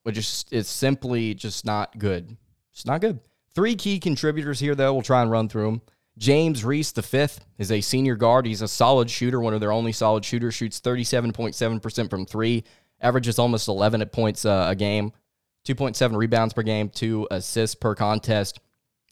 which 0.04 0.16
is 0.16 0.68
simply 0.68 1.34
just 1.34 1.64
not 1.64 1.98
good. 1.98 2.36
It's 2.72 2.86
not 2.86 3.00
good. 3.00 3.20
Three 3.54 3.74
key 3.74 3.98
contributors 3.98 4.60
here, 4.60 4.74
though. 4.74 4.94
We'll 4.94 5.02
try 5.02 5.20
and 5.20 5.30
run 5.30 5.48
through 5.48 5.66
them. 5.66 5.82
James 6.18 6.64
Reese, 6.64 6.92
the 6.92 7.02
fifth, 7.02 7.44
is 7.58 7.72
a 7.72 7.80
senior 7.80 8.16
guard. 8.16 8.46
He's 8.46 8.62
a 8.62 8.68
solid 8.68 9.10
shooter, 9.10 9.40
one 9.40 9.54
of 9.54 9.60
their 9.60 9.72
only 9.72 9.92
solid 9.92 10.24
shooters. 10.24 10.54
Shoots 10.54 10.80
37.7% 10.80 12.10
from 12.10 12.26
three, 12.26 12.64
averages 13.00 13.38
almost 13.38 13.68
11 13.68 14.04
points 14.06 14.44
uh, 14.44 14.66
a 14.68 14.74
game, 14.74 15.12
2.7 15.66 16.16
rebounds 16.16 16.54
per 16.54 16.62
game, 16.62 16.88
two 16.88 17.26
assists 17.30 17.74
per 17.74 17.94
contest. 17.94 18.60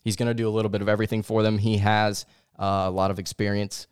He's 0.03 0.17
going 0.17 0.29
to 0.29 0.35
do 0.35 0.49
a 0.49 0.51
little 0.51 0.71
bit 0.71 0.83
of 0.83 0.89
everything 0.89 1.23
for 1.23 1.43
them. 1.43 1.59
He 1.59 1.79
has 1.79 2.27
uh, 2.59 2.85
a 2.87 2.91
lot 2.91 3.11
of 3.11 3.19
experience. 3.19 3.87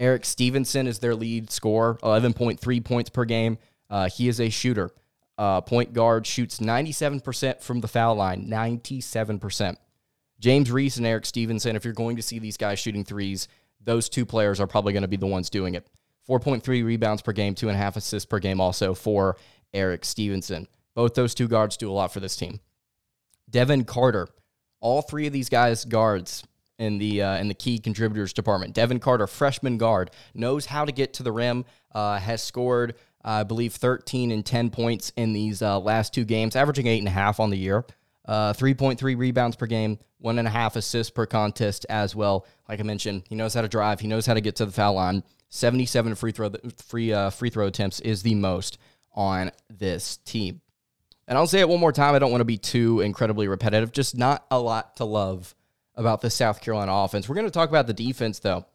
Erik 0.00 0.24
Stevenson 0.24 0.86
is 0.86 0.98
their 0.98 1.14
lead 1.14 1.50
scorer, 1.50 1.98
11.3 2.02 2.84
points 2.84 3.10
per 3.10 3.24
game. 3.24 3.58
Uh, 3.88 4.08
he 4.08 4.28
is 4.28 4.40
a 4.40 4.48
shooter. 4.48 4.90
Uh, 5.38 5.60
point 5.60 5.92
guard 5.92 6.26
shoots 6.26 6.58
97% 6.58 7.62
from 7.62 7.80
the 7.80 7.88
foul 7.88 8.16
line, 8.16 8.46
97%. 8.48 9.76
James 10.40 10.70
Reese 10.72 10.96
and 10.96 11.06
Erik 11.06 11.24
Stevenson, 11.24 11.76
if 11.76 11.84
you're 11.84 11.94
going 11.94 12.16
to 12.16 12.22
see 12.22 12.38
these 12.38 12.56
guys 12.56 12.78
shooting 12.78 13.04
threes, 13.04 13.46
those 13.80 14.08
two 14.08 14.26
players 14.26 14.60
are 14.60 14.66
probably 14.66 14.92
going 14.92 15.02
to 15.02 15.08
be 15.08 15.16
the 15.16 15.26
ones 15.26 15.50
doing 15.50 15.74
it. 15.74 15.86
4.3 16.28 16.84
rebounds 16.84 17.22
per 17.22 17.32
game, 17.32 17.54
two 17.54 17.68
and 17.68 17.76
a 17.76 17.78
half 17.78 17.96
assists 17.96 18.26
per 18.26 18.38
game 18.38 18.60
also 18.60 18.94
for 18.94 19.36
Erik 19.72 20.04
Stevenson. 20.04 20.66
Both 20.94 21.14
those 21.14 21.34
two 21.34 21.48
guards 21.48 21.76
do 21.76 21.90
a 21.90 21.92
lot 21.92 22.12
for 22.12 22.20
this 22.20 22.36
team. 22.36 22.60
Devin 23.48 23.84
Carter, 23.84 24.28
all 24.80 25.02
three 25.02 25.26
of 25.26 25.32
these 25.32 25.48
guys 25.48 25.84
guards 25.84 26.44
in 26.78 26.98
the 26.98 27.22
uh, 27.22 27.36
in 27.36 27.48
the 27.48 27.54
key 27.54 27.78
contributors 27.78 28.32
department. 28.32 28.74
Devin 28.74 28.98
Carter, 28.98 29.26
freshman 29.26 29.78
guard, 29.78 30.10
knows 30.34 30.66
how 30.66 30.84
to 30.84 30.92
get 30.92 31.14
to 31.14 31.22
the 31.22 31.32
rim. 31.32 31.64
Uh, 31.94 32.18
has 32.18 32.42
scored, 32.42 32.94
uh, 33.24 33.28
I 33.28 33.42
believe, 33.42 33.74
13 33.74 34.30
and 34.30 34.44
10 34.44 34.70
points 34.70 35.12
in 35.16 35.32
these 35.34 35.60
uh, 35.60 35.78
last 35.78 36.14
two 36.14 36.24
games, 36.24 36.56
averaging 36.56 36.86
eight 36.86 36.98
and 36.98 37.08
a 37.08 37.12
half 37.12 37.38
on 37.38 37.50
the 37.50 37.58
year. 37.58 37.84
Uh, 38.24 38.52
3.3 38.52 39.18
rebounds 39.18 39.56
per 39.56 39.66
game, 39.66 39.98
one 40.18 40.38
and 40.38 40.48
a 40.48 40.50
half 40.50 40.76
assists 40.76 41.10
per 41.10 41.26
contest 41.26 41.84
as 41.90 42.16
well. 42.16 42.46
Like 42.68 42.80
I 42.80 42.84
mentioned, 42.84 43.24
he 43.28 43.34
knows 43.34 43.52
how 43.52 43.62
to 43.62 43.68
drive. 43.68 44.00
He 44.00 44.06
knows 44.06 44.24
how 44.24 44.34
to 44.34 44.40
get 44.40 44.56
to 44.56 44.64
the 44.64 44.72
foul 44.72 44.94
line. 44.94 45.22
77 45.50 46.14
free 46.14 46.32
throw 46.32 46.50
free 46.86 47.12
uh, 47.12 47.28
free 47.28 47.50
throw 47.50 47.66
attempts 47.66 48.00
is 48.00 48.22
the 48.22 48.34
most 48.34 48.78
on 49.14 49.50
this 49.68 50.16
team. 50.18 50.61
And 51.32 51.38
I'll 51.38 51.46
say 51.46 51.60
it 51.60 51.68
one 51.70 51.80
more 51.80 51.92
time. 51.92 52.14
I 52.14 52.18
don't 52.18 52.30
want 52.30 52.42
to 52.42 52.44
be 52.44 52.58
too 52.58 53.00
incredibly 53.00 53.48
repetitive. 53.48 53.90
Just 53.90 54.18
not 54.18 54.44
a 54.50 54.60
lot 54.60 54.96
to 54.96 55.06
love 55.06 55.54
about 55.94 56.20
the 56.20 56.28
South 56.28 56.60
Carolina 56.60 56.92
offense. 56.92 57.26
We're 57.26 57.36
going 57.36 57.46
to 57.46 57.50
talk 57.50 57.70
about 57.70 57.86
the 57.86 57.94
defense, 57.94 58.38
though 58.40 58.66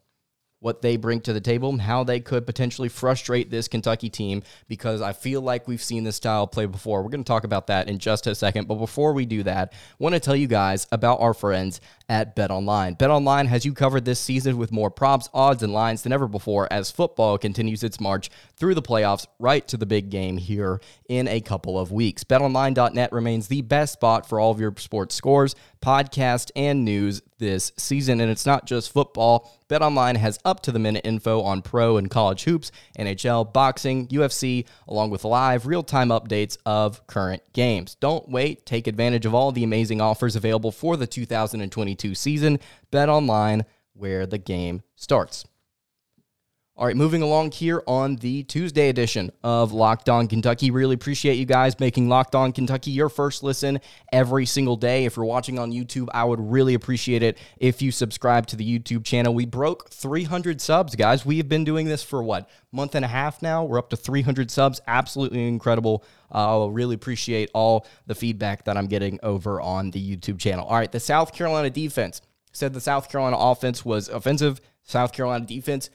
what 0.60 0.82
they 0.82 0.96
bring 0.96 1.20
to 1.20 1.32
the 1.32 1.40
table 1.40 1.70
and 1.70 1.82
how 1.82 2.02
they 2.04 2.20
could 2.20 2.46
potentially 2.46 2.88
frustrate 2.88 3.50
this 3.50 3.68
Kentucky 3.68 4.10
team 4.10 4.42
because 4.66 5.00
I 5.00 5.12
feel 5.12 5.40
like 5.40 5.68
we've 5.68 5.82
seen 5.82 6.04
this 6.04 6.16
style 6.16 6.46
play 6.46 6.66
before. 6.66 7.02
We're 7.02 7.10
going 7.10 7.24
to 7.24 7.28
talk 7.28 7.44
about 7.44 7.68
that 7.68 7.88
in 7.88 7.98
just 7.98 8.26
a 8.26 8.34
second. 8.34 8.66
But 8.66 8.76
before 8.76 9.12
we 9.12 9.24
do 9.24 9.42
that, 9.44 9.72
I 9.72 9.94
want 9.98 10.14
to 10.14 10.20
tell 10.20 10.36
you 10.36 10.48
guys 10.48 10.86
about 10.90 11.20
our 11.20 11.34
friends 11.34 11.80
at 12.08 12.34
Bet 12.34 12.50
Online. 12.50 12.94
Bet 12.94 13.10
Online 13.10 13.46
has 13.46 13.64
you 13.64 13.72
covered 13.72 14.04
this 14.04 14.18
season 14.18 14.56
with 14.58 14.72
more 14.72 14.90
props, 14.90 15.28
odds, 15.32 15.62
and 15.62 15.72
lines 15.72 16.02
than 16.02 16.12
ever 16.12 16.26
before 16.26 16.66
as 16.72 16.90
football 16.90 17.38
continues 17.38 17.84
its 17.84 18.00
march 18.00 18.30
through 18.56 18.74
the 18.74 18.82
playoffs 18.82 19.26
right 19.38 19.66
to 19.68 19.76
the 19.76 19.86
big 19.86 20.10
game 20.10 20.38
here 20.38 20.80
in 21.08 21.28
a 21.28 21.40
couple 21.40 21.78
of 21.78 21.92
weeks. 21.92 22.24
BetOnline.net 22.24 23.12
remains 23.12 23.48
the 23.48 23.62
best 23.62 23.92
spot 23.92 24.28
for 24.28 24.40
all 24.40 24.50
of 24.50 24.60
your 24.60 24.74
sports 24.78 25.14
scores, 25.14 25.54
podcasts 25.80 26.50
and 26.56 26.84
news 26.84 27.22
this 27.38 27.72
season. 27.76 28.20
And 28.20 28.30
it's 28.30 28.46
not 28.46 28.66
just 28.66 28.92
football. 28.92 29.50
BetOnline 29.68 30.16
has 30.16 30.38
up 30.44 30.60
to 30.62 30.72
the 30.72 30.78
minute 30.78 31.04
info 31.04 31.40
on 31.42 31.62
pro 31.62 31.96
and 31.96 32.10
college 32.10 32.44
hoops, 32.44 32.70
NHL, 32.98 33.52
boxing, 33.52 34.06
UFC, 34.08 34.66
along 34.86 35.10
with 35.10 35.24
live 35.24 35.66
real 35.66 35.82
time 35.82 36.08
updates 36.08 36.58
of 36.66 37.06
current 37.06 37.42
games. 37.52 37.94
Don't 37.96 38.28
wait. 38.28 38.66
Take 38.66 38.86
advantage 38.86 39.26
of 39.26 39.34
all 39.34 39.52
the 39.52 39.64
amazing 39.64 40.00
offers 40.00 40.36
available 40.36 40.72
for 40.72 40.96
the 40.96 41.06
2022 41.06 42.14
season. 42.14 42.58
BetOnline, 42.92 43.64
where 43.94 44.26
the 44.26 44.38
game 44.38 44.82
starts. 44.94 45.44
All 46.78 46.86
right, 46.86 46.94
moving 46.94 47.22
along 47.22 47.50
here 47.50 47.82
on 47.88 48.14
the 48.14 48.44
Tuesday 48.44 48.88
edition 48.88 49.32
of 49.42 49.72
Locked 49.72 50.08
On 50.08 50.28
Kentucky. 50.28 50.70
Really 50.70 50.94
appreciate 50.94 51.34
you 51.34 51.44
guys 51.44 51.80
making 51.80 52.08
Locked 52.08 52.36
On 52.36 52.52
Kentucky 52.52 52.92
your 52.92 53.08
first 53.08 53.42
listen 53.42 53.80
every 54.12 54.46
single 54.46 54.76
day. 54.76 55.04
If 55.04 55.16
you're 55.16 55.24
watching 55.26 55.58
on 55.58 55.72
YouTube, 55.72 56.06
I 56.14 56.22
would 56.22 56.38
really 56.38 56.74
appreciate 56.74 57.24
it 57.24 57.36
if 57.56 57.82
you 57.82 57.90
subscribe 57.90 58.46
to 58.46 58.56
the 58.56 58.78
YouTube 58.78 59.04
channel. 59.04 59.34
We 59.34 59.44
broke 59.44 59.90
300 59.90 60.60
subs, 60.60 60.94
guys. 60.94 61.26
We 61.26 61.38
have 61.38 61.48
been 61.48 61.64
doing 61.64 61.88
this 61.88 62.04
for 62.04 62.22
what, 62.22 62.48
month 62.70 62.94
and 62.94 63.04
a 63.04 63.08
half 63.08 63.42
now? 63.42 63.64
We're 63.64 63.80
up 63.80 63.90
to 63.90 63.96
300 63.96 64.48
subs. 64.48 64.80
Absolutely 64.86 65.48
incredible. 65.48 66.04
I 66.30 66.44
uh, 66.44 66.66
really 66.66 66.94
appreciate 66.94 67.50
all 67.54 67.88
the 68.06 68.14
feedback 68.14 68.66
that 68.66 68.76
I'm 68.76 68.86
getting 68.86 69.18
over 69.24 69.60
on 69.60 69.90
the 69.90 70.16
YouTube 70.16 70.38
channel. 70.38 70.64
All 70.64 70.76
right, 70.76 70.92
the 70.92 71.00
South 71.00 71.32
Carolina 71.32 71.70
defense 71.70 72.22
said 72.52 72.72
the 72.72 72.80
South 72.80 73.10
Carolina 73.10 73.36
offense 73.36 73.84
was 73.84 74.08
offensive. 74.08 74.60
South 74.84 75.12
Carolina 75.12 75.44
defense 75.44 75.90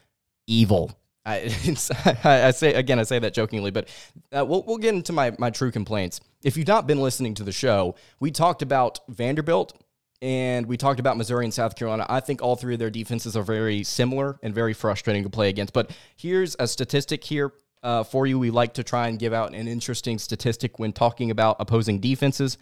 evil. 0.47 0.97
I, 1.25 1.35
I, 2.23 2.51
say 2.51 2.73
again, 2.73 2.99
I 2.99 3.03
say 3.03 3.19
that 3.19 3.33
jokingly, 3.33 3.71
but 3.71 3.87
uh, 4.31 4.45
we'll 4.45 4.63
we'll 4.63 4.77
get 4.77 4.93
into 4.93 5.13
my 5.13 5.33
my 5.39 5.49
true 5.49 5.71
complaints. 5.71 6.19
If 6.43 6.57
you've 6.57 6.67
not 6.67 6.87
been 6.87 6.99
listening 6.99 7.33
to 7.35 7.43
the 7.43 7.51
show, 7.51 7.95
we 8.19 8.31
talked 8.31 8.61
about 8.61 8.99
Vanderbilt 9.07 9.77
and 10.21 10.65
we 10.65 10.77
talked 10.77 11.01
about 11.01 11.17
Missouri 11.17 11.45
and 11.45 11.53
South 11.53 11.75
Carolina. 11.75 12.05
I 12.07 12.21
think 12.21 12.41
all 12.41 12.55
three 12.55 12.73
of 12.73 12.79
their 12.79 12.89
defenses 12.89 13.35
are 13.35 13.43
very 13.43 13.83
similar 13.83 14.39
and 14.41 14.55
very 14.55 14.73
frustrating 14.73 15.23
to 15.23 15.29
play 15.29 15.49
against. 15.49 15.73
But 15.73 15.91
here's 16.15 16.55
a 16.59 16.67
statistic 16.67 17.23
here 17.23 17.51
uh, 17.83 18.03
for 18.03 18.25
you. 18.25 18.39
We 18.39 18.49
like 18.49 18.73
to 18.75 18.83
try 18.83 19.09
and 19.09 19.19
give 19.19 19.33
out 19.33 19.53
an 19.53 19.67
interesting 19.67 20.17
statistic 20.17 20.79
when 20.79 20.93
talking 20.93 21.29
about 21.29 21.57
opposing 21.59 21.99
defenses. 21.99 22.57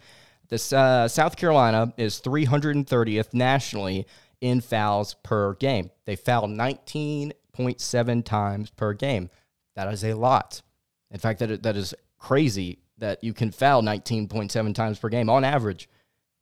This 0.48 0.72
uh, 0.72 1.06
South 1.06 1.36
Carolina 1.36 1.94
is 1.96 2.20
330th 2.20 3.32
nationally 3.32 4.06
in 4.40 4.60
fouls 4.60 5.14
per 5.22 5.54
game. 5.54 5.90
They 6.04 6.16
foul 6.16 6.48
19 6.48 7.32
0.7 7.56 8.24
times 8.24 8.70
per 8.70 8.92
game. 8.92 9.30
That 9.74 9.92
is 9.92 10.04
a 10.04 10.14
lot. 10.14 10.62
In 11.10 11.18
fact, 11.18 11.40
that, 11.40 11.62
that 11.62 11.76
is 11.76 11.94
crazy 12.18 12.78
that 12.98 13.22
you 13.22 13.32
can 13.32 13.50
foul 13.50 13.82
19.7 13.82 14.74
times 14.74 14.98
per 14.98 15.08
game 15.08 15.28
on 15.28 15.44
average. 15.44 15.88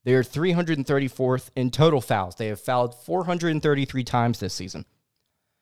They 0.05 0.15
are 0.15 0.23
334th 0.23 1.51
in 1.57 1.71
total 1.71 2.01
fouls. 2.01 2.37
They 2.37 2.49
have 2.49 2.61
fouled 2.61 2.95
433 2.95 4.05
times 4.05 4.41
this 4.41 4.55
season. 4.55 4.85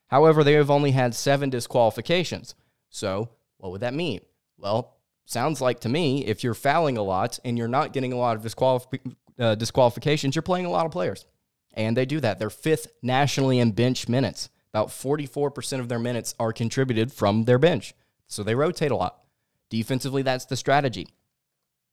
However, 0.09 0.43
they 0.43 0.55
have 0.55 0.71
only 0.71 0.93
had 0.93 1.15
seven 1.15 1.51
disqualifications. 1.51 2.55
So, 2.89 3.31
what 3.59 3.73
would 3.73 3.81
that 3.81 3.95
mean? 3.95 4.21
Well, 4.57 4.97
sounds 5.25 5.61
like 5.61 5.81
to 5.81 5.89
me, 5.89 6.25
if 6.25 6.43
you're 6.43 6.55
fouling 6.55 6.97
a 6.97 7.03
lot 7.03 7.39
and 7.45 7.59
you're 7.59 7.69
not 7.69 7.93
getting 7.93 8.13
a 8.13 8.19
lot 8.19 8.37
of 8.37 8.43
disqualif- 8.43 9.15
uh, 9.39 9.55
disqualifications, 9.57 10.35
you're 10.35 10.43
playing 10.43 10.67
a 10.67 10.71
lot 10.71 10.87
of 10.87 10.93
players. 10.93 11.27
And 11.75 11.97
they 11.97 12.07
do 12.07 12.21
that. 12.21 12.39
They're 12.39 12.51
fifth 12.51 12.89
nationally 13.03 13.59
in 13.59 13.73
bench 13.73 14.09
minutes. 14.09 14.49
About 14.73 14.89
44% 14.89 15.81
of 15.81 15.89
their 15.89 15.99
minutes 15.99 16.35
are 16.39 16.53
contributed 16.53 17.13
from 17.13 17.45
their 17.45 17.59
bench. 17.59 17.95
So 18.27 18.43
they 18.43 18.55
rotate 18.55 18.91
a 18.91 18.97
lot. 18.97 19.23
Defensively, 19.71 20.23
that's 20.23 20.45
the 20.45 20.57
strategy. 20.57 21.09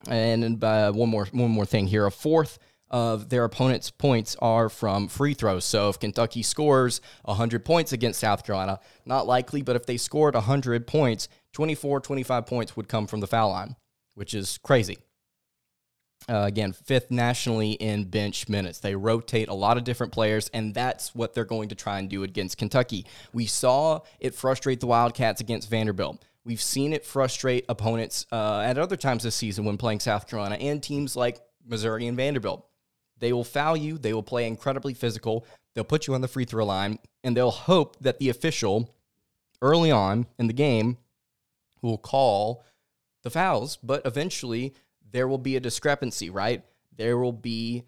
And 0.07 0.63
uh, 0.63 0.91
one 0.91 1.09
more 1.09 1.25
one 1.31 1.51
more 1.51 1.65
thing 1.65 1.87
here. 1.87 2.05
A 2.05 2.11
fourth 2.11 2.59
of 2.91 3.29
their 3.29 3.43
opponent's 3.43 3.89
points 3.89 4.35
are 4.39 4.69
from 4.69 5.07
free 5.07 5.33
throws. 5.33 5.65
So 5.65 5.89
if 5.89 5.99
Kentucky 5.99 6.43
scores 6.43 7.01
100 7.23 7.65
points 7.65 7.91
against 7.91 8.19
South 8.19 8.45
Carolina, 8.45 8.79
not 9.05 9.25
likely, 9.25 9.61
but 9.61 9.75
if 9.75 9.85
they 9.85 9.97
scored 9.97 10.35
100 10.35 10.85
points, 10.85 11.27
24, 11.53 12.01
25 12.01 12.45
points 12.45 12.75
would 12.75 12.87
come 12.87 13.07
from 13.07 13.21
the 13.21 13.27
foul 13.27 13.49
line, 13.49 13.75
which 14.13 14.33
is 14.33 14.59
crazy. 14.59 14.99
Uh, 16.27 16.45
again, 16.47 16.73
fifth 16.73 17.11
nationally 17.11 17.73
in 17.73 18.03
bench 18.05 18.49
minutes. 18.49 18.79
They 18.79 18.95
rotate 18.95 19.47
a 19.47 19.53
lot 19.53 19.77
of 19.77 19.83
different 19.83 20.11
players, 20.11 20.49
and 20.53 20.73
that's 20.73 21.13
what 21.13 21.35
they're 21.35 21.45
going 21.45 21.69
to 21.69 21.75
try 21.75 21.99
and 21.99 22.09
do 22.09 22.23
against 22.23 22.57
Kentucky. 22.57 23.05
We 23.31 23.45
saw 23.45 24.01
it 24.19 24.33
frustrate 24.33 24.79
the 24.79 24.87
Wildcats 24.87 25.39
against 25.39 25.69
Vanderbilt. 25.69 26.25
We've 26.43 26.61
seen 26.61 26.93
it 26.93 27.05
frustrate 27.05 27.65
opponents 27.69 28.25
uh, 28.31 28.61
at 28.61 28.79
other 28.79 28.97
times 28.97 29.23
this 29.23 29.35
season 29.35 29.65
when 29.65 29.77
playing 29.77 29.99
South 29.99 30.27
Carolina 30.27 30.55
and 30.55 30.81
teams 30.81 31.15
like 31.15 31.39
Missouri 31.67 32.07
and 32.07 32.17
Vanderbilt. 32.17 32.67
They 33.19 33.31
will 33.31 33.43
foul 33.43 33.77
you, 33.77 33.97
they 33.97 34.13
will 34.13 34.23
play 34.23 34.47
incredibly 34.47 34.93
physical, 34.93 35.45
they'll 35.73 35.83
put 35.83 36.07
you 36.07 36.13
on 36.13 36.21
the 36.21 36.27
free 36.27 36.45
throw 36.45 36.65
line, 36.65 36.99
and 37.23 37.35
they'll 37.35 37.51
hope 37.51 37.97
that 38.01 38.19
the 38.19 38.29
official 38.29 38.93
early 39.61 39.91
on 39.91 40.27
in 40.37 40.47
the 40.47 40.53
game 40.53 40.97
will 41.81 41.97
call 41.97 42.63
the 43.23 43.29
fouls, 43.29 43.77
but 43.81 44.05
eventually 44.05 44.73
there 45.15 45.29
will 45.29 45.37
be 45.37 45.55
a 45.55 45.61
discrepancy, 45.61 46.29
right? 46.29 46.61
There 46.97 47.17
will 47.17 47.31
be 47.31 47.85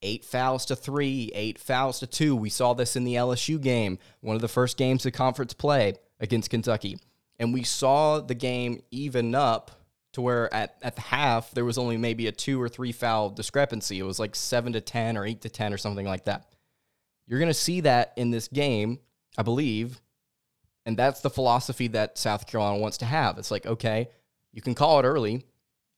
eight 0.00 0.24
fouls 0.24 0.64
to 0.64 0.76
three, 0.76 1.30
eight 1.34 1.58
fouls 1.58 2.00
to 2.00 2.06
two. 2.06 2.34
We 2.34 2.48
saw 2.48 2.72
this 2.72 2.96
in 2.96 3.04
the 3.04 3.16
LSU 3.16 3.60
game, 3.60 3.98
one 4.22 4.34
of 4.34 4.40
the 4.40 4.48
first 4.48 4.78
games 4.78 5.04
of 5.04 5.12
conference 5.12 5.52
play 5.52 5.96
against 6.20 6.48
Kentucky. 6.48 6.98
And 7.38 7.52
we 7.52 7.64
saw 7.64 8.20
the 8.20 8.34
game 8.34 8.82
even 8.90 9.34
up 9.34 9.70
to 10.14 10.22
where 10.22 10.52
at, 10.54 10.78
at 10.80 10.96
the 10.96 11.02
half, 11.02 11.50
there 11.50 11.66
was 11.66 11.76
only 11.76 11.98
maybe 11.98 12.26
a 12.28 12.32
two 12.32 12.60
or 12.60 12.70
three 12.70 12.92
foul 12.92 13.28
discrepancy. 13.28 13.98
It 13.98 14.04
was 14.04 14.18
like 14.18 14.34
seven 14.34 14.72
to 14.72 14.80
10 14.80 15.18
or 15.18 15.26
eight 15.26 15.42
to 15.42 15.50
10 15.50 15.74
or 15.74 15.78
something 15.78 16.06
like 16.06 16.24
that. 16.24 16.46
You're 17.26 17.40
going 17.40 17.50
to 17.50 17.54
see 17.54 17.82
that 17.82 18.14
in 18.16 18.30
this 18.30 18.48
game, 18.48 19.00
I 19.36 19.42
believe. 19.42 20.00
And 20.86 20.96
that's 20.96 21.20
the 21.20 21.28
philosophy 21.28 21.88
that 21.88 22.16
South 22.16 22.46
Carolina 22.46 22.80
wants 22.80 22.96
to 22.98 23.04
have. 23.04 23.36
It's 23.36 23.50
like, 23.50 23.66
okay, 23.66 24.08
you 24.50 24.62
can 24.62 24.74
call 24.74 24.98
it 24.98 25.04
early, 25.04 25.44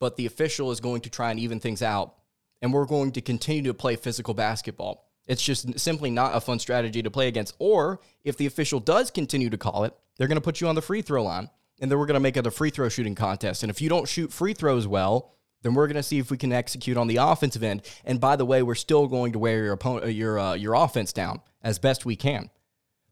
but 0.03 0.17
the 0.17 0.27
official 0.27 0.73
is 0.73 0.81
going 0.81 1.01
to 1.01 1.09
try 1.09 1.31
and 1.31 1.39
even 1.39 1.61
things 1.61 1.81
out. 1.81 2.17
And 2.61 2.73
we're 2.73 2.87
going 2.87 3.13
to 3.13 3.21
continue 3.21 3.71
to 3.71 3.73
play 3.73 3.95
physical 3.95 4.35
basketball. 4.35 5.09
It's 5.29 5.41
just 5.41 5.79
simply 5.79 6.11
not 6.11 6.35
a 6.35 6.41
fun 6.41 6.59
strategy 6.59 7.05
to 7.05 7.11
play 7.11 7.29
against. 7.29 7.55
Or 7.61 8.01
if 8.25 8.37
the 8.37 8.47
official 8.47 8.81
does 8.81 9.13
continue 9.13 9.49
to 9.49 9.57
call 9.57 9.85
it, 9.85 9.95
they're 10.17 10.27
going 10.27 10.39
to 10.39 10.41
put 10.41 10.61
you 10.61 10.67
on 10.67 10.75
the 10.75 10.83
free 10.83 11.03
throw 11.03 11.23
line 11.23 11.51
and 11.81 11.89
then 11.89 12.01
we're 12.01 12.07
going 12.07 12.15
to 12.15 12.21
make 12.21 12.37
it 12.37 12.49
a 12.49 12.51
free 12.51 12.71
throw 12.71 12.89
shooting 12.89 13.15
contest. 13.15 13.63
And 13.63 13.71
if 13.71 13.81
you 13.81 13.89
don't 13.89 14.09
shoot 14.09 14.33
free 14.33 14.55
throws 14.55 14.89
well, 14.89 15.37
then 15.63 15.75
we're 15.75 15.87
going 15.87 15.95
to 15.95 16.03
see 16.03 16.19
if 16.19 16.33
we 16.33 16.37
can 16.37 16.53
execute 16.53 16.97
on 16.97 17.07
the 17.07 17.19
offensive 17.19 17.63
end. 17.63 17.83
And 18.05 18.21
by 18.21 18.35
the 18.35 18.45
way, 18.45 18.65
we're 18.65 18.75
still 18.75 19.07
going 19.07 19.35
to 19.35 19.39
wear 19.39 19.63
your 19.63 19.73
opponent, 19.73 20.07
uh, 20.07 20.09
your 20.09 20.37
uh, 20.37 20.55
your 20.55 20.75
offense 20.75 21.13
down 21.13 21.43
as 21.63 21.79
best 21.79 22.05
we 22.05 22.17
can. 22.17 22.51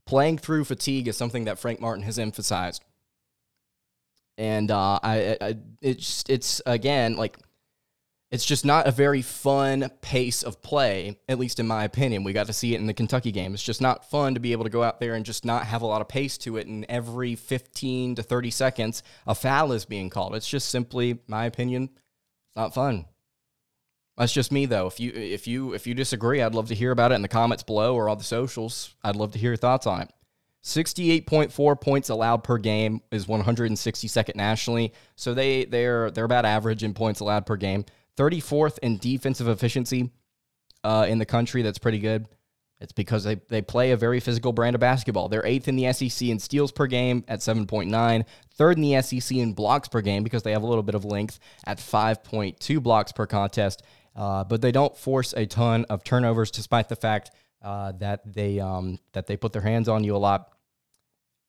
Playing 0.06 0.38
through 0.38 0.64
fatigue 0.64 1.06
is 1.06 1.16
something 1.16 1.44
that 1.44 1.61
Frank 1.61 1.80
Martin 1.80 2.02
has 2.02 2.18
emphasized 2.18 2.85
and 4.40 4.70
uh, 4.70 4.99
I, 5.02 5.37
I 5.38 5.56
it's 5.82 6.25
it's 6.26 6.62
again 6.64 7.16
like 7.16 7.37
it's 8.30 8.47
just 8.47 8.64
not 8.64 8.87
a 8.87 8.90
very 8.90 9.20
fun 9.20 9.90
pace 10.00 10.42
of 10.42 10.62
play, 10.62 11.18
at 11.28 11.38
least 11.38 11.61
in 11.61 11.66
my 11.66 11.85
opinion. 11.85 12.25
We 12.25 12.32
got 12.32 12.47
to 12.47 12.52
see 12.52 12.75
it 12.75 12.80
in 12.80 12.87
the 12.87 12.94
Kentucky 12.94 13.32
game. 13.32 13.52
It's 13.52 13.62
just 13.62 13.82
not 13.82 14.09
fun 14.09 14.35
to 14.35 14.40
be 14.40 14.52
able 14.52 14.64
to 14.64 14.70
go 14.70 14.82
out 14.82 14.99
there 14.99 15.14
and 15.14 15.26
just 15.26 15.44
not 15.44 15.66
have 15.66 15.82
a 15.82 15.87
lot 15.87 16.00
of 16.00 16.09
pace 16.09 16.38
to 16.38 16.56
it. 16.56 16.66
And 16.66 16.87
every 16.88 17.35
15 17.35 18.14
to 18.14 18.23
30 18.23 18.50
seconds, 18.50 19.02
a 19.26 19.35
foul 19.35 19.73
is 19.73 19.85
being 19.85 20.11
called. 20.11 20.37
It's 20.37 20.49
just 20.49 20.68
simply, 20.68 21.18
my 21.26 21.44
opinion, 21.44 21.90
it's 21.92 22.56
not 22.56 22.73
fun. 22.73 23.06
That's 24.16 24.32
just 24.32 24.52
me 24.52 24.64
though. 24.64 24.87
If 24.87 25.00
you 25.00 25.12
if 25.12 25.47
you 25.47 25.75
if 25.75 25.87
you 25.87 25.94
disagree, 25.94 26.40
I'd 26.40 26.54
love 26.54 26.68
to 26.68 26.75
hear 26.75 26.92
about 26.92 27.12
it 27.12 27.16
in 27.16 27.23
the 27.23 27.28
comments 27.28 27.62
below 27.62 27.94
or 27.94 28.09
on 28.09 28.16
the 28.16 28.25
socials. 28.25 28.94
I'd 29.02 29.16
love 29.16 29.32
to 29.32 29.38
hear 29.38 29.50
your 29.50 29.56
thoughts 29.56 29.87
on 29.87 30.02
it. 30.02 30.11
68.4 30.62 31.81
points 31.81 32.09
allowed 32.11 32.45
per 32.45 32.59
game 32.59 33.00
is 33.11 33.26
162nd 33.26 34.35
nationally. 34.35 34.93
So 35.17 35.33
they 35.35 35.64
they're 35.64 36.11
they're 36.11 36.25
about 36.25 36.45
average 36.45 36.85
in 36.85 36.95
points 36.95 37.21
allowed 37.21 37.47
per 37.47 37.57
game. 37.57 37.85
34th 38.17 38.79
in 38.83 38.99
defensive 38.99 39.49
efficiency 39.49 40.11
uh, 40.85 41.07
in 41.09 41.19
the 41.19 41.25
country. 41.25 41.62
That's 41.62 41.79
pretty 41.79 41.99
good. 41.99 42.29
It's 42.81 42.93
because 42.93 43.25
they, 43.25 43.37
they 43.49 43.61
play 43.61 43.90
a 43.90 43.97
very 43.97 44.21
physical 44.21 44.52
brand 44.52 44.75
of 44.75 44.81
basketball. 44.81 45.29
They're 45.29 45.45
eighth 45.45 45.69
in 45.69 45.76
the 45.76 45.93
SEC 45.93 46.29
in 46.29 46.38
steals 46.38 46.73
per 46.73 46.87
game 46.87 47.25
at 47.29 47.40
7.9, 47.40 48.25
third 48.55 48.79
in 48.79 48.83
the 48.83 49.02
SEC 49.02 49.37
in 49.37 49.52
blocks 49.52 49.88
per 49.88 50.00
game 50.00 50.25
because 50.25 50.43
they 50.43 50.52
have 50.52 50.62
a 50.62 50.67
little 50.67 50.83
bit 50.83 50.95
of 50.95 51.05
length 51.05 51.38
at 51.67 51.76
5.2 51.76 52.83
blocks 52.83 53.12
per 53.12 53.26
contest. 53.26 53.83
Uh, 54.17 54.45
but 54.45 54.62
they 54.62 54.73
don't 54.73 54.97
force 54.97 55.35
a 55.35 55.47
ton 55.47 55.85
of 55.90 56.02
turnovers, 56.05 56.50
despite 56.50 56.88
the 56.88 56.97
fact 56.97 57.31
uh, 57.62 57.93
that 57.93 58.33
they 58.33 58.61
um, 58.61 58.99
that 59.12 59.26
they 59.26 59.37
put 59.37 59.52
their 59.52 59.62
hands 59.62 59.88
on 59.88 60.05
you 60.05 60.17
a 60.17 60.19
lot. 60.19 60.52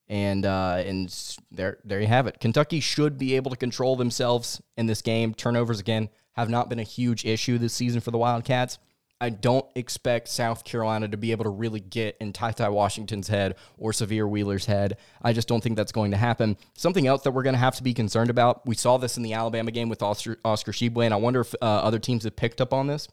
And 0.07 0.45
uh, 0.45 0.83
and 0.85 1.13
there 1.51 1.77
there 1.85 2.01
you 2.01 2.07
have 2.07 2.27
it. 2.27 2.39
Kentucky 2.39 2.79
should 2.79 3.17
be 3.17 3.35
able 3.35 3.51
to 3.51 3.57
control 3.57 3.95
themselves 3.95 4.61
in 4.75 4.85
this 4.85 5.01
game. 5.01 5.33
Turnovers 5.33 5.79
again 5.79 6.09
have 6.33 6.49
not 6.49 6.69
been 6.69 6.79
a 6.79 6.83
huge 6.83 7.25
issue 7.25 7.57
this 7.57 7.73
season 7.73 8.01
for 8.01 8.11
the 8.11 8.17
Wildcats. 8.17 8.77
I 9.21 9.29
don't 9.29 9.65
expect 9.75 10.29
South 10.29 10.63
Carolina 10.63 11.07
to 11.07 11.15
be 11.15 11.31
able 11.31 11.43
to 11.43 11.51
really 11.51 11.79
get 11.79 12.17
in 12.19 12.33
Ty 12.33 12.53
Ty 12.53 12.69
Washington's 12.69 13.27
head 13.27 13.55
or 13.77 13.91
Sahvir 13.91 14.27
Wheeler's 14.27 14.65
head. 14.65 14.97
I 15.21 15.31
just 15.31 15.47
don't 15.47 15.61
think 15.61 15.77
that's 15.77 15.91
going 15.91 16.09
to 16.09 16.17
happen. 16.17 16.57
Something 16.73 17.05
else 17.05 17.21
that 17.21 17.31
we're 17.31 17.43
going 17.43 17.53
to 17.53 17.59
have 17.59 17.75
to 17.75 17.83
be 17.83 17.93
concerned 17.93 18.31
about. 18.31 18.65
We 18.65 18.73
saw 18.73 18.97
this 18.97 19.17
in 19.17 19.23
the 19.23 19.33
Alabama 19.33 19.69
game 19.69 19.89
with 19.89 20.01
Oscar, 20.01 20.39
Oscar 20.43 20.73
and 20.81 21.13
I 21.13 21.17
wonder 21.17 21.41
if 21.41 21.53
uh, 21.61 21.65
other 21.65 21.99
teams 21.99 22.23
have 22.23 22.35
picked 22.35 22.59
up 22.59 22.73
on 22.73 22.87
this 22.87 23.07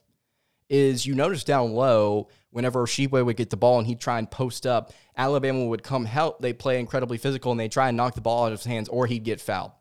is 0.69 1.07
you 1.07 1.15
notice 1.15 1.45
down 1.45 1.73
low, 1.73 2.29
whenever 2.51 2.85
Tshiebwe 2.87 3.25
would 3.25 3.37
get 3.37 3.51
the 3.51 3.57
ball 3.57 3.79
and 3.79 3.87
he'd 3.87 4.01
try 4.01 4.19
and 4.19 4.31
post 4.31 4.67
up, 4.67 4.93
Alabama 5.17 5.67
would 5.67 5.83
come 5.83 6.05
help. 6.05 6.41
They 6.41 6.53
play 6.53 6.79
incredibly 6.79 7.19
physical 7.19 7.53
and 7.53 7.61
they 7.61 7.69
try 7.69 7.89
and 7.89 7.97
knock 7.97 8.15
the 8.15 8.21
ball 8.21 8.45
out 8.45 8.53
of 8.53 8.61
his 8.61 8.67
hands 8.67 8.89
or 8.89 9.07
he'd 9.07 9.25
get 9.25 9.41
fouled. 9.41 9.73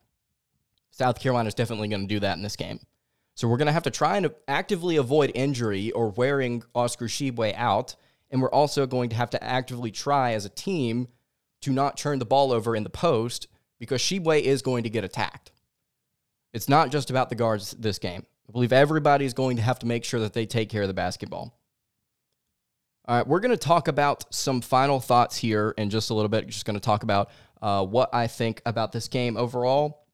South 0.91 1.19
Carolina 1.19 1.47
is 1.47 1.53
definitely 1.53 1.87
going 1.89 2.07
to 2.07 2.13
do 2.13 2.19
that 2.21 2.37
in 2.37 2.43
this 2.43 2.55
game. 2.55 2.79
So 3.35 3.47
we're 3.47 3.57
going 3.57 3.67
to 3.67 3.73
have 3.73 3.83
to 3.83 3.91
try 3.91 4.17
and 4.17 4.31
actively 4.47 4.95
avoid 4.95 5.31
injury 5.35 5.91
or 5.91 6.09
wearing 6.09 6.63
Oscar 6.73 7.05
Tshiebwe 7.05 7.53
out. 7.55 7.95
And 8.31 8.41
we're 8.41 8.51
also 8.51 8.87
going 8.87 9.09
to 9.09 9.15
have 9.15 9.29
to 9.29 9.43
actively 9.43 9.91
try 9.91 10.33
as 10.33 10.43
a 10.43 10.49
team 10.49 11.07
to 11.61 11.71
not 11.71 11.97
turn 11.97 12.19
the 12.19 12.25
ball 12.25 12.51
over 12.51 12.75
in 12.75 12.83
the 12.83 12.89
post 12.89 13.47
because 13.79 14.01
Tshiebwe 14.01 14.41
is 14.41 14.61
going 14.61 14.83
to 14.83 14.89
get 14.89 15.03
attacked. 15.03 15.51
It's 16.53 16.67
not 16.67 16.89
just 16.89 17.09
about 17.09 17.29
the 17.29 17.35
guards 17.35 17.71
this 17.71 17.99
game. 17.99 18.25
I 18.47 18.51
believe 18.51 18.71
everybody 18.71 19.25
is 19.25 19.33
going 19.33 19.57
to 19.57 19.61
have 19.61 19.79
to 19.79 19.85
make 19.85 20.03
sure 20.03 20.19
that 20.21 20.33
they 20.33 20.45
take 20.45 20.69
care 20.69 20.83
of 20.83 20.87
the 20.87 20.93
basketball. 20.93 21.53
All 23.07 23.17
right, 23.17 23.27
we're 23.27 23.39
going 23.39 23.51
to 23.51 23.57
talk 23.57 23.87
about 23.87 24.25
some 24.33 24.61
final 24.61 24.99
thoughts 24.99 25.37
here 25.37 25.73
in 25.77 25.89
just 25.89 26.09
a 26.09 26.13
little 26.13 26.29
bit. 26.29 26.47
Just 26.47 26.65
going 26.65 26.75
to 26.75 26.81
talk 26.81 27.03
about 27.03 27.29
uh, 27.61 27.85
what 27.85 28.13
I 28.13 28.27
think 28.27 28.61
about 28.65 28.91
this 28.91 29.07
game 29.07 29.37
overall. 29.37 30.05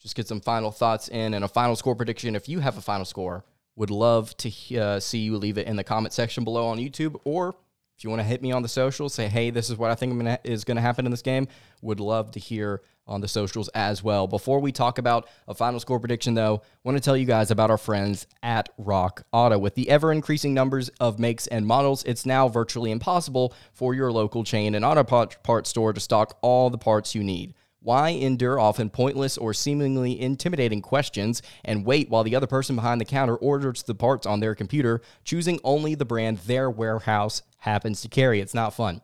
Just 0.00 0.14
get 0.14 0.28
some 0.28 0.40
final 0.40 0.70
thoughts 0.70 1.08
in 1.08 1.32
and 1.32 1.44
a 1.44 1.48
final 1.48 1.74
score 1.76 1.94
prediction. 1.94 2.36
If 2.36 2.48
you 2.48 2.60
have 2.60 2.76
a 2.76 2.82
final 2.82 3.06
score, 3.06 3.44
would 3.76 3.90
love 3.90 4.36
to 4.38 4.78
uh, 4.78 5.00
see 5.00 5.18
you 5.18 5.36
leave 5.38 5.58
it 5.58 5.66
in 5.66 5.76
the 5.76 5.84
comment 5.84 6.12
section 6.12 6.44
below 6.44 6.66
on 6.66 6.78
YouTube 6.78 7.18
or 7.24 7.54
if 7.96 8.04
you 8.04 8.10
want 8.10 8.20
to 8.20 8.24
hit 8.24 8.42
me 8.42 8.52
on 8.52 8.62
the 8.62 8.68
socials, 8.68 9.14
say, 9.14 9.28
hey, 9.28 9.50
this 9.50 9.70
is 9.70 9.76
what 9.76 9.90
I 9.90 9.94
think 9.94 10.16
gonna, 10.16 10.38
is 10.44 10.64
going 10.64 10.76
to 10.76 10.82
happen 10.82 11.04
in 11.06 11.10
this 11.10 11.22
game, 11.22 11.48
would 11.82 12.00
love 12.00 12.30
to 12.32 12.40
hear 12.40 12.82
on 13.06 13.20
the 13.20 13.28
socials 13.28 13.68
as 13.68 14.02
well. 14.02 14.26
Before 14.26 14.60
we 14.60 14.72
talk 14.72 14.98
about 14.98 15.28
a 15.46 15.54
final 15.54 15.78
score 15.78 16.00
prediction, 16.00 16.34
though, 16.34 16.62
I 16.64 16.78
want 16.84 16.96
to 16.96 17.04
tell 17.04 17.16
you 17.16 17.26
guys 17.26 17.50
about 17.50 17.70
our 17.70 17.78
friends 17.78 18.26
at 18.42 18.70
Rock 18.78 19.22
Auto. 19.32 19.58
With 19.58 19.74
the 19.74 19.90
ever 19.90 20.10
increasing 20.10 20.54
numbers 20.54 20.88
of 21.00 21.18
makes 21.18 21.46
and 21.46 21.66
models, 21.66 22.02
it's 22.04 22.24
now 22.24 22.48
virtually 22.48 22.90
impossible 22.90 23.54
for 23.72 23.94
your 23.94 24.10
local 24.10 24.42
chain 24.42 24.74
and 24.74 24.84
auto 24.84 25.04
parts 25.04 25.68
store 25.68 25.92
to 25.92 26.00
stock 26.00 26.38
all 26.40 26.70
the 26.70 26.78
parts 26.78 27.14
you 27.14 27.22
need. 27.22 27.54
Why 27.84 28.08
endure 28.08 28.58
often 28.58 28.88
pointless 28.88 29.36
or 29.36 29.52
seemingly 29.52 30.18
intimidating 30.18 30.80
questions 30.80 31.42
and 31.62 31.84
wait 31.84 32.08
while 32.08 32.24
the 32.24 32.34
other 32.34 32.46
person 32.46 32.76
behind 32.76 32.98
the 32.98 33.04
counter 33.04 33.36
orders 33.36 33.82
the 33.82 33.94
parts 33.94 34.26
on 34.26 34.40
their 34.40 34.54
computer, 34.54 35.02
choosing 35.22 35.60
only 35.62 35.94
the 35.94 36.06
brand 36.06 36.38
their 36.38 36.70
warehouse 36.70 37.42
happens 37.58 38.00
to 38.00 38.08
carry? 38.08 38.40
It's 38.40 38.54
not 38.54 38.72
fun. 38.72 39.02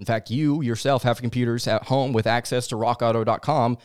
In 0.00 0.04
fact, 0.04 0.32
you 0.32 0.62
yourself 0.62 1.04
have 1.04 1.20
computers 1.20 1.68
at 1.68 1.84
home 1.84 2.12
with 2.12 2.26
access 2.26 2.66
to 2.68 2.74
rockauto.com 2.74 3.78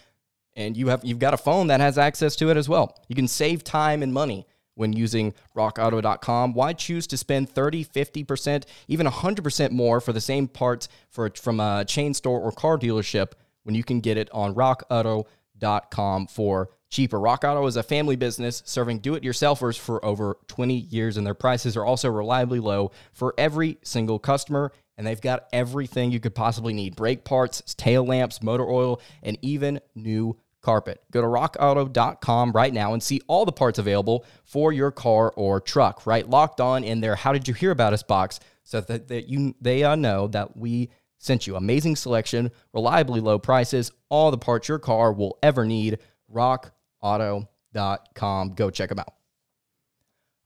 and 0.56 0.76
you 0.76 0.88
have 0.88 1.06
you've 1.06 1.20
got 1.20 1.36
a 1.36 1.38
phone 1.38 1.68
that 1.68 1.80
has 1.80 2.00
access 2.00 2.36
to 2.38 2.50
it 2.50 2.58
as 2.58 2.68
well. 2.68 2.98
You 3.08 3.16
can 3.16 3.28
save 3.28 3.64
time 3.64 4.02
and 4.02 4.12
money 4.12 4.48
when 4.74 4.94
using 4.94 5.36
rockauto.com. 5.56 6.56
Why 6.56 6.74
choose 6.74 7.06
to 7.06 7.18
spend 7.18 7.52
30, 7.52 7.86
50%, 7.86 8.64
even 8.88 9.06
100% 9.06 9.72
more 9.72 10.02
for 10.02 10.12
the 10.12 10.22
same 10.22 10.48
parts 10.48 10.88
for 11.12 11.30
from 11.40 11.60
a 11.60 11.86
chain 11.86 12.16
store 12.16 12.40
or 12.40 12.52
car 12.52 12.80
dealership 12.80 13.34
when 13.64 13.76
you 13.76 13.84
can 13.84 14.00
get 14.00 14.18
it 14.18 14.30
on 14.32 14.54
rockauto.com 14.56 16.28
for 16.28 16.70
cheaper. 16.90 17.20
Rock 17.20 17.44
Auto 17.44 17.66
is 17.66 17.76
a 17.76 17.84
family 17.84 18.16
business 18.16 18.62
serving 18.66 19.00
do 19.00 19.16
it 19.16 19.24
yourselfers 19.24 19.78
for 19.78 20.04
over 20.06 20.38
20 20.48 20.76
years, 20.76 21.18
and 21.18 21.26
their 21.26 21.34
prices 21.34 21.76
are 21.76 21.86
also 21.86 22.10
reliably 22.10 22.60
low 22.60 22.92
for 23.12 23.34
every 23.38 23.78
single 23.84 24.20
customer. 24.20 24.72
And 24.96 25.08
they've 25.08 25.20
got 25.20 25.48
everything 25.52 26.12
you 26.12 26.20
could 26.20 26.36
possibly 26.36 26.72
need 26.72 26.96
brake 26.96 27.24
parts, 27.24 27.74
tail 27.74 28.06
lamps, 28.06 28.44
motor 28.44 28.70
oil, 28.70 29.02
and 29.24 29.40
even 29.42 29.80
new 29.96 30.38
carpet. 30.62 31.04
Go 31.12 31.22
to 31.22 31.28
rockauto.com 31.28 32.52
right 32.52 32.74
now 32.74 32.94
and 32.94 33.02
see 33.02 33.22
all 33.28 33.46
the 33.46 33.52
parts 33.52 33.80
available 33.80 34.26
for 34.46 34.72
your 34.72 34.92
car 34.92 35.34
or 35.36 35.60
truck, 35.60 36.06
right? 36.06 36.28
Locked 36.28 36.62
on 36.62 36.84
in 36.84 37.02
their 37.02 37.16
How 37.16 37.34
Did 37.34 37.48
You 37.48 37.56
Hear 37.56 37.72
About 37.72 37.94
Us 37.94 38.04
box 38.04 38.40
so 38.64 38.82
that, 38.82 39.08
that 39.10 39.30
you 39.30 39.56
they 39.60 39.84
uh, 39.84 39.96
know 39.96 40.28
that 40.28 40.56
we 40.56 40.90
sent 41.24 41.48
you. 41.48 41.56
Amazing 41.56 41.96
selection, 41.96 42.52
reliably 42.74 43.22
low 43.22 43.40
prices, 43.40 43.92
all 44.10 44.32
the 44.32 44.38
parts 44.38 44.68
your 44.68 44.80
car 44.80 45.14
will 45.14 45.38
ever 45.42 45.66
need. 45.66 46.00
RockAuto.com. 46.34 48.56
Go 48.56 48.70
check 48.70 48.90
them 48.90 49.00
out. 49.00 49.14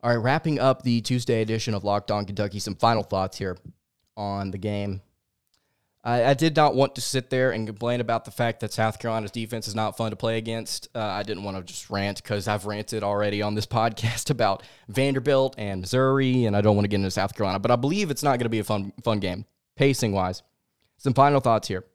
All 0.04 0.12
right, 0.12 0.24
wrapping 0.24 0.60
up 0.60 0.84
the 0.84 1.02
Tuesday 1.02 1.42
edition 1.42 1.74
of 1.74 1.84
Locked 1.84 2.12
On 2.12 2.26
Kentucky, 2.26 2.60
some 2.60 2.76
final 2.76 3.02
thoughts 3.02 3.38
here 3.38 3.58
on 4.16 4.52
the 4.52 4.60
game. 4.60 5.02
I, 6.04 6.26
I, 6.26 6.34
did 6.36 6.56
not 6.56 6.76
want 6.76 6.96
to 6.96 7.02
sit 7.02 7.30
there 7.30 7.52
and 7.52 7.68
complain 7.68 8.00
about 8.00 8.24
the 8.24 8.32
fact 8.32 8.62
that 8.62 8.72
South 8.72 9.00
Carolina's 9.00 9.32
defense 9.32 9.68
is 9.68 9.76
not 9.76 9.98
fun 9.98 10.12
to 10.12 10.16
play 10.16 10.38
against. 10.38 10.88
Uh, 10.96 11.00
I 11.00 11.24
didn't 11.24 11.44
want 11.44 11.58
to 11.58 11.64
just 11.64 11.90
rant 11.90 12.24
because 12.24 12.48
I've 12.48 12.66
ranted 12.66 13.04
already 13.04 13.42
on 13.42 13.56
this 13.56 13.66
podcast 13.66 14.30
about 14.30 14.64
Vanderbilt 14.88 15.56
and 15.58 15.82
Missouri, 15.82 16.46
and 16.46 16.56
I 16.56 16.62
don't 16.62 16.76
want 16.76 16.86
to 16.86 16.90
get 16.90 16.98
into 16.98 17.12
South 17.12 17.36
Carolina. 17.36 17.60
But 17.60 17.72
I 17.72 17.76
believe 17.76 18.12
it's 18.12 18.24
not 18.24 18.38
going 18.38 18.46
to 18.46 18.50
be 18.50 18.60
a 18.60 18.64
fun 18.64 18.94
fun 19.04 19.20
game, 19.20 19.46
pacing 19.76 20.14
wise. 20.14 20.44
Some 20.98 21.14
final 21.14 21.40
thoughts 21.40 21.68
here. 21.68 21.86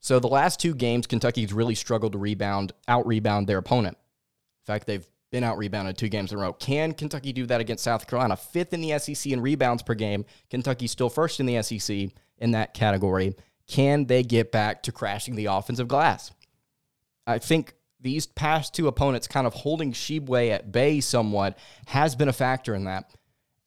So 0.00 0.20
the 0.20 0.28
last 0.28 0.60
two 0.60 0.74
games, 0.74 1.06
Kentucky's 1.06 1.52
really 1.52 1.74
struggled 1.74 2.12
to 2.12 2.18
rebound, 2.18 2.72
out 2.86 3.06
rebound 3.06 3.46
their 3.46 3.58
opponent. 3.58 3.96
In 3.96 4.72
fact, 4.72 4.86
they've 4.86 5.06
been 5.32 5.42
out 5.42 5.58
rebounded 5.58 5.96
two 5.96 6.08
games 6.08 6.32
in 6.32 6.38
a 6.38 6.42
row. 6.42 6.52
Can 6.52 6.92
Kentucky 6.92 7.32
do 7.32 7.46
that 7.46 7.60
against 7.60 7.84
South 7.84 8.06
Carolina? 8.06 8.36
Fifth 8.36 8.72
in 8.72 8.80
the 8.80 8.98
SEC 8.98 9.32
in 9.32 9.40
rebounds 9.40 9.82
per 9.82 9.94
game. 9.94 10.24
Kentucky's 10.50 10.92
still 10.92 11.10
first 11.10 11.40
in 11.40 11.46
the 11.46 11.60
SEC 11.62 12.10
in 12.38 12.50
that 12.52 12.74
category. 12.74 13.34
Can 13.66 14.06
they 14.06 14.22
get 14.22 14.52
back 14.52 14.82
to 14.84 14.92
crashing 14.92 15.34
the 15.34 15.46
offensive 15.46 15.88
glass? 15.88 16.30
I 17.26 17.38
think 17.38 17.74
these 18.00 18.26
past 18.26 18.74
two 18.74 18.86
opponents 18.86 19.26
kind 19.26 19.46
of 19.46 19.54
holding 19.54 19.92
Tshiebwe 19.92 20.50
at 20.50 20.70
bay 20.70 21.00
somewhat 21.00 21.58
has 21.86 22.14
been 22.14 22.28
a 22.28 22.32
factor 22.32 22.74
in 22.74 22.84
that. 22.84 23.10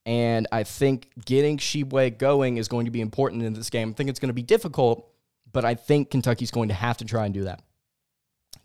And 0.09 0.47
I 0.51 0.63
think 0.63 1.11
getting 1.23 1.59
Tshiebwe 1.59 2.17
going 2.17 2.57
is 2.57 2.67
going 2.67 2.85
to 2.85 2.91
be 2.91 2.99
important 2.99 3.43
in 3.43 3.53
this 3.53 3.69
game. 3.69 3.91
I 3.91 3.93
think 3.93 4.09
it's 4.09 4.19
going 4.19 4.29
to 4.29 4.33
be 4.33 4.41
difficult, 4.41 5.07
but 5.51 5.65
I 5.65 5.75
think 5.75 6.09
Kentucky's 6.09 6.49
going 6.49 6.69
to 6.69 6.73
have 6.73 6.97
to 6.97 7.05
try 7.05 7.25
and 7.25 7.33
do 7.33 7.43
that. 7.43 7.61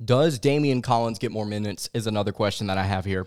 Does 0.03 0.39
Daimion 0.39 0.83
Collins 0.83 1.19
get 1.19 1.33
more 1.33 1.45
minutes? 1.45 1.91
Is 1.93 2.07
another 2.07 2.33
question 2.33 2.69
that 2.69 2.79
I 2.79 2.85
have 2.85 3.05
here. 3.05 3.27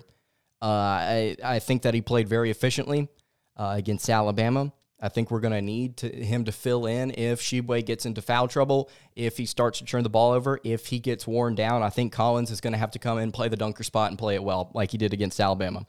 Uh, 0.59 0.65
I, 0.65 1.35
I 1.43 1.59
think 1.59 1.83
that 1.83 1.93
he 1.93 2.01
played 2.01 2.27
very 2.27 2.49
efficiently 2.49 3.07
uh, 3.55 3.75
against 3.77 4.09
Alabama. 4.09 4.73
I 4.99 5.09
think 5.09 5.29
we're 5.29 5.39
going 5.39 5.53
to 5.53 5.61
need 5.61 5.99
him 5.99 6.43
to 6.45 6.51
fill 6.51 6.87
in 6.87 7.11
if 7.11 7.39
Tshiebwe 7.39 7.85
gets 7.85 8.07
into 8.07 8.23
foul 8.23 8.47
trouble, 8.47 8.89
if 9.15 9.37
he 9.37 9.45
starts 9.45 9.77
to 9.77 9.85
turn 9.85 10.01
the 10.01 10.09
ball 10.09 10.31
over, 10.31 10.59
if 10.63 10.87
he 10.87 10.97
gets 10.97 11.27
worn 11.27 11.53
down. 11.53 11.83
I 11.83 11.91
think 11.91 12.13
Collins 12.13 12.49
is 12.49 12.61
going 12.61 12.73
to 12.73 12.79
have 12.79 12.89
to 12.91 12.99
come 12.99 13.19
in, 13.19 13.31
play 13.31 13.47
the 13.47 13.57
dunker 13.57 13.83
spot, 13.83 14.09
and 14.09 14.17
play 14.17 14.33
it 14.33 14.43
well, 14.43 14.71
like 14.73 14.89
he 14.89 14.97
did 14.97 15.13
against 15.13 15.39
Alabama. 15.39 15.85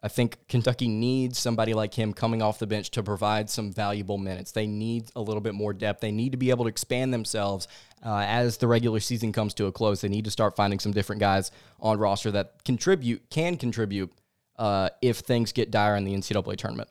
I 0.00 0.08
think 0.08 0.38
Kentucky 0.48 0.86
needs 0.86 1.38
somebody 1.38 1.74
like 1.74 1.94
him 1.94 2.12
coming 2.12 2.40
off 2.40 2.60
the 2.60 2.68
bench 2.68 2.90
to 2.92 3.02
provide 3.02 3.50
some 3.50 3.72
valuable 3.72 4.16
minutes. 4.16 4.52
They 4.52 4.66
need 4.66 5.10
a 5.16 5.20
little 5.20 5.40
bit 5.40 5.54
more 5.54 5.72
depth. 5.72 6.00
They 6.00 6.12
need 6.12 6.32
to 6.32 6.38
be 6.38 6.50
able 6.50 6.66
to 6.66 6.68
expand 6.68 7.12
themselves 7.12 7.66
uh, 8.04 8.24
as 8.26 8.58
the 8.58 8.68
regular 8.68 9.00
season 9.00 9.32
comes 9.32 9.54
to 9.54 9.66
a 9.66 9.72
close. 9.72 10.00
They 10.00 10.08
need 10.08 10.26
to 10.26 10.30
start 10.30 10.54
finding 10.54 10.78
some 10.78 10.92
different 10.92 11.18
guys 11.18 11.50
on 11.80 11.98
roster 11.98 12.30
that 12.30 12.64
contribute, 12.64 13.28
can 13.28 13.56
contribute 13.56 14.12
uh, 14.56 14.90
if 15.02 15.18
things 15.18 15.52
get 15.52 15.72
dire 15.72 15.96
in 15.96 16.04
the 16.04 16.14
NCAA 16.14 16.56
tournament. 16.56 16.88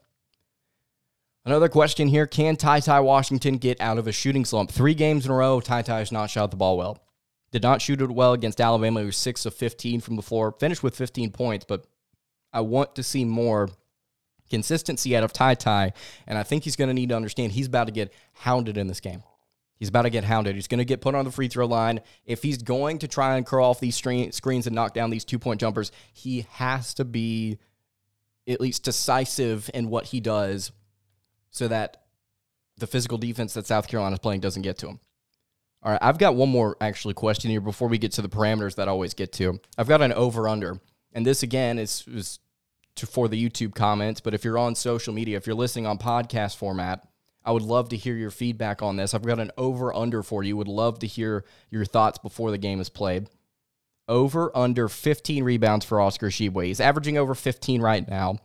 Another 1.46 1.70
question 1.70 2.10
here 2.10 2.28
Can 2.28 2.58
Ty 2.58 2.82
Ty 2.82 3.00
Washington 3.00 3.58
get 3.58 3.80
out 3.80 3.98
of 3.98 4.08
a 4.08 4.12
shooting 4.12 4.44
slump? 4.44 4.70
Three 4.70 4.94
games 4.94 5.26
in 5.26 5.32
a 5.32 5.36
row, 5.36 5.62
Ty 5.62 5.84
Ty 5.84 6.00
has 6.00 6.12
not 6.12 6.30
shot 6.30 6.52
the 6.52 6.58
ball 6.58 6.78
well. 6.78 7.02
Did 7.52 7.64
not 7.64 7.82
shoot 7.82 8.02
it 8.02 8.12
well 8.12 8.34
against 8.34 8.60
Alabama. 8.60 9.00
He 9.00 9.06
was 9.06 9.16
6 9.16 9.46
of 9.46 9.54
15 9.54 10.02
from 10.02 10.18
the 10.18 10.22
floor, 10.22 10.52
finished 10.52 10.84
with 10.84 10.98
15 10.98 11.32
points, 11.32 11.66
but 11.66 11.86
I 12.54 12.62
want 12.62 12.96
to 12.96 13.04
see 13.04 13.26
more 13.26 13.70
consistency 14.50 15.16
out 15.16 15.24
of 15.24 15.34
Ty 15.34 15.56
Ty, 15.56 15.94
and 16.26 16.38
I 16.38 16.44
think 16.44 16.64
he's 16.64 16.76
going 16.76 16.88
to 16.88 16.94
need 16.94 17.10
to 17.10 17.16
understand 17.16 17.52
he's 17.52 17.68
about 17.68 17.86
to 17.86 17.92
get 17.92 18.14
hounded 18.34 18.78
in 18.78 18.88
this 18.88 19.00
game. 19.00 19.24
He's 19.78 19.90
about 19.90 20.04
to 20.04 20.10
get 20.10 20.24
hounded. 20.24 20.56
He's 20.56 20.68
going 20.68 20.80
to 20.80 20.86
get 20.86 21.02
put 21.02 21.14
on 21.14 21.26
the 21.26 21.32
free 21.32 21.48
throw 21.48 21.68
line. 21.68 22.02
If 22.26 22.42
he's 22.42 22.58
going 22.58 23.00
to 23.00 23.08
try 23.08 23.38
and 23.38 23.46
curl 23.46 23.66
off 23.66 23.80
these 23.80 23.96
screens 23.96 24.68
and 24.68 24.76
knock 24.76 24.94
down 24.94 25.12
these 25.12 25.26
two 25.26 25.38
point 25.38 25.60
jumpers, 25.60 25.92
he 26.14 26.48
has 26.54 26.96
to 26.96 27.06
be 27.06 27.60
at 28.48 28.60
least 28.60 28.84
decisive 28.84 29.70
in 29.74 29.90
what 29.90 30.06
he 30.06 30.20
does 30.20 30.72
so 31.52 31.68
that 31.68 32.06
the 32.78 32.88
physical 32.88 33.18
defense 33.18 33.54
that 33.54 33.68
South 33.68 33.88
Carolina 33.88 34.14
is 34.14 34.20
playing 34.20 34.40
doesn't 34.40 34.62
get 34.64 34.78
to 34.80 34.88
him. 34.88 35.00
All 35.84 35.92
right, 35.92 36.02
I've 36.02 36.18
got 36.18 36.36
one 36.36 36.50
more 36.50 36.76
actually 36.82 37.14
question 37.14 37.52
here 37.52 37.62
before 37.62 37.88
we 37.88 38.00
get 38.00 38.14
to 38.14 38.22
the 38.22 38.30
parameters 38.30 38.76
that 38.76 38.88
I 38.88 38.92
always 38.92 39.14
get 39.14 39.32
to. 39.34 39.60
I've 39.78 39.88
got 39.88 40.02
an 40.02 40.14
over 40.14 40.48
under. 40.48 40.80
And 41.14 41.26
this 41.26 41.44
again 41.44 41.80
is, 41.80 42.04
is 42.08 42.40
to, 42.96 43.08
for 43.08 43.28
the 43.28 43.50
YouTube 43.50 43.76
comments, 43.76 44.22
but 44.22 44.34
if 44.34 44.44
you're 44.44 44.58
on 44.58 44.76
social 44.76 45.14
media, 45.14 45.38
if 45.38 45.48
you're 45.48 45.56
listening 45.56 45.86
on 45.86 45.98
podcast 45.98 46.58
format, 46.58 47.08
I 47.46 47.52
would 47.52 47.64
love 47.64 47.90
to 47.90 47.98
hear 47.98 48.16
your 48.16 48.30
feedback 48.30 48.82
on 48.82 48.98
this. 48.98 49.14
I've 49.14 49.26
got 49.26 49.40
an 49.40 49.52
over 49.58 49.94
under 49.94 50.22
for 50.22 50.44
you. 50.44 50.58
Would 50.58 50.68
love 50.68 51.00
to 51.00 51.08
hear 51.08 51.46
your 51.70 51.86
thoughts 51.86 52.18
before 52.18 52.52
the 52.52 52.58
game 52.58 52.82
is 52.82 52.90
played. 52.90 53.30
Over 54.10 54.56
under 54.56 54.90
15 54.90 55.44
rebounds 55.44 55.86
for 55.86 56.02
Oscar 56.02 56.28
Tshiebwe. 56.28 56.66
He's 56.66 56.82
averaging 56.82 57.18
over 57.18 57.34
15 57.34 57.82
right 57.82 58.08
now. 58.08 58.38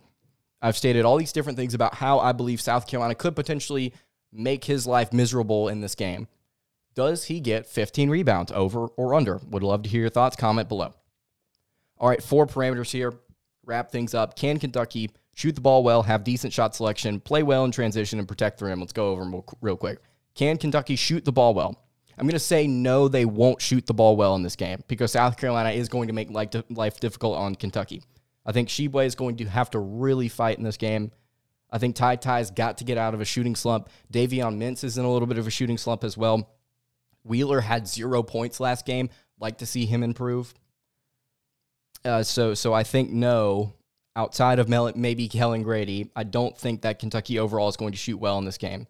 I've 0.61 0.77
stated 0.77 1.05
all 1.05 1.16
these 1.16 1.33
different 1.33 1.59
things 1.59 1.75
about 1.75 1.96
how 1.96 2.20
I 2.20 2.31
believe 2.31 2.61
South 2.61 2.87
Carolina 2.87 3.16
could 3.16 3.35
potentially 3.35 3.92
make 4.33 4.64
his 4.64 4.87
life 4.87 5.12
miserable 5.12 5.68
in 5.68 5.81
this 5.81 5.96
game. 5.96 6.29
Does 6.94 7.25
he 7.25 7.40
get 7.40 7.66
15 7.66 8.09
rebounds 8.09 8.53
over 8.53 8.87
or 8.87 9.14
under? 9.14 9.40
Would 9.51 9.62
love 9.62 9.83
to 9.83 9.88
hear 9.88 10.03
your 10.03 10.11
thoughts. 10.11 10.37
Comment 10.37 10.68
below. 10.68 10.94
All 11.98 12.09
right, 12.09 12.22
four 12.22 12.46
parameters 12.46 12.90
here. 12.90 13.14
Wrap 13.64 13.90
things 13.90 14.14
up. 14.14 14.37
Can 14.37 14.59
Kentucky 14.59 15.11
shoot 15.35 15.55
the 15.55 15.61
ball 15.61 15.85
well, 15.85 16.02
have 16.02 16.24
decent 16.24 16.52
shot 16.52 16.74
selection, 16.74 17.20
play 17.20 17.42
well 17.42 17.64
in 17.64 17.70
transition, 17.70 18.18
and 18.18 18.26
protect 18.26 18.59
the 18.59 18.64
rim? 18.64 18.81
Let's 18.81 18.92
go 18.92 19.11
over 19.11 19.22
them 19.22 19.42
real 19.61 19.76
quick. 19.76 19.98
Can 20.35 20.59
Kentucky 20.59 20.96
shoot 20.96 21.24
the 21.24 21.33
ball 21.33 21.55
well? 21.55 21.78
I'm 22.18 22.26
going 22.26 22.33
to 22.35 22.38
say 22.38 22.66
no, 22.66 23.09
they 23.09 23.24
won't 23.24 23.62
shoot 23.62 23.87
the 23.87 23.94
ball 23.94 24.16
well 24.16 24.35
in 24.35 24.42
this 24.42 24.57
game 24.57 24.83
because 24.87 25.12
South 25.12 25.37
Carolina 25.37 25.70
is 25.70 25.88
going 25.88 26.09
to 26.09 26.12
make 26.12 26.28
life 26.31 27.00
difficult 27.00 27.37
on 27.37 27.55
Kentucky. 27.55 28.02
I 28.44 28.52
think 28.52 28.68
Tshiebwe 28.68 29.07
is 29.07 29.14
going 29.14 29.37
to 29.37 29.44
have 29.46 29.70
to 29.70 29.78
really 29.78 30.28
fight 30.28 30.59
in 30.59 30.64
this 30.64 30.76
game. 30.76 31.12
I 31.70 31.78
think 31.78 31.96
Ty 31.96 32.16
Ty's 32.16 32.50
got 32.50 32.78
to 32.78 32.85
get 32.85 32.98
out 32.98 33.14
of 33.14 33.20
a 33.20 33.24
shooting 33.24 33.57
slump. 33.57 33.88
Davion 34.12 34.59
Mintz 34.59 34.85
is 34.85 34.98
in 34.98 35.05
a 35.05 35.11
little 35.11 35.26
bit 35.26 35.38
of 35.38 35.46
a 35.46 35.50
shooting 35.50 35.78
slump 35.78 36.05
as 36.05 36.18
well. 36.18 36.50
Wheeler 37.24 37.61
had 37.61 37.88
zero 37.88 38.22
points 38.22 38.61
last 38.61 38.85
game. 38.85 39.09
Like 39.40 39.59
to 39.59 39.66
see 39.66 39.87
him 39.87 40.02
improve. 40.02 40.52
Uh, 42.04 42.22
so, 42.22 42.54
so 42.54 42.72
I 42.72 42.82
think 42.82 43.10
no. 43.10 43.74
Outside 44.14 44.58
of 44.58 44.68
Mel- 44.68 44.92
maybe 44.94 45.26
Kellan 45.26 45.62
Grady, 45.62 46.10
I 46.14 46.24
don't 46.24 46.54
think 46.56 46.82
that 46.82 46.98
Kentucky 46.98 47.38
overall 47.38 47.70
is 47.70 47.78
going 47.78 47.92
to 47.92 47.98
shoot 47.98 48.18
well 48.18 48.36
in 48.36 48.44
this 48.44 48.58
game. 48.58 48.86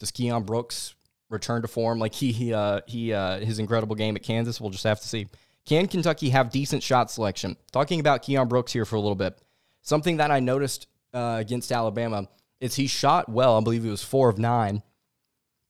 Does 0.00 0.10
Keion 0.10 0.44
Brooks 0.44 0.96
return 1.30 1.62
to 1.62 1.68
form 1.68 2.00
like 2.00 2.12
he 2.12 2.32
he 2.32 2.52
uh, 2.52 2.80
he 2.88 3.12
uh, 3.12 3.38
his 3.38 3.60
incredible 3.60 3.94
game 3.94 4.16
at 4.16 4.24
Kansas? 4.24 4.60
We'll 4.60 4.70
just 4.70 4.82
have 4.82 5.00
to 5.00 5.06
see. 5.06 5.28
Can 5.64 5.86
Kentucky 5.86 6.30
have 6.30 6.50
decent 6.50 6.82
shot 6.82 7.08
selection? 7.08 7.56
Talking 7.70 8.00
about 8.00 8.24
Keion 8.24 8.48
Brooks 8.48 8.72
here 8.72 8.84
for 8.84 8.96
a 8.96 9.00
little 9.00 9.14
bit. 9.14 9.38
Something 9.82 10.16
that 10.16 10.32
I 10.32 10.40
noticed 10.40 10.88
uh, 11.12 11.36
against 11.38 11.70
Alabama 11.70 12.28
is 12.60 12.74
he 12.74 12.88
shot 12.88 13.28
well. 13.28 13.56
I 13.56 13.60
believe 13.60 13.84
he 13.84 13.90
was 13.90 14.02
four 14.02 14.28
of 14.28 14.38
nine, 14.38 14.82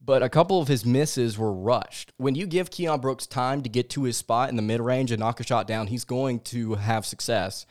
but 0.05 0.23
a 0.23 0.29
couple 0.29 0.61
of 0.61 0.69
his 0.69 0.85
misses 0.85 1.39
were 1.39 1.53
rushed. 1.53 2.13
When 2.17 2.35
you 2.35 2.47
give 2.47 2.71
Keion 2.71 3.01
Brooks 3.01 3.27
time 3.27 3.63
to 3.63 3.69
get 3.69 3.89
to 3.91 4.05
his 4.05 4.17
spot 4.17 4.51
in 4.51 4.57
the 4.57 4.63
mid 4.63 4.81
range 4.81 5.11
and 5.11 5.21
knock 5.21 5.41
a 5.41 5.45
shot 5.45 5.67
down, 5.67 5.87
he's 5.87 6.05
going 6.05 6.41
to 6.41 6.75
have 6.75 7.07
success. 7.07 7.65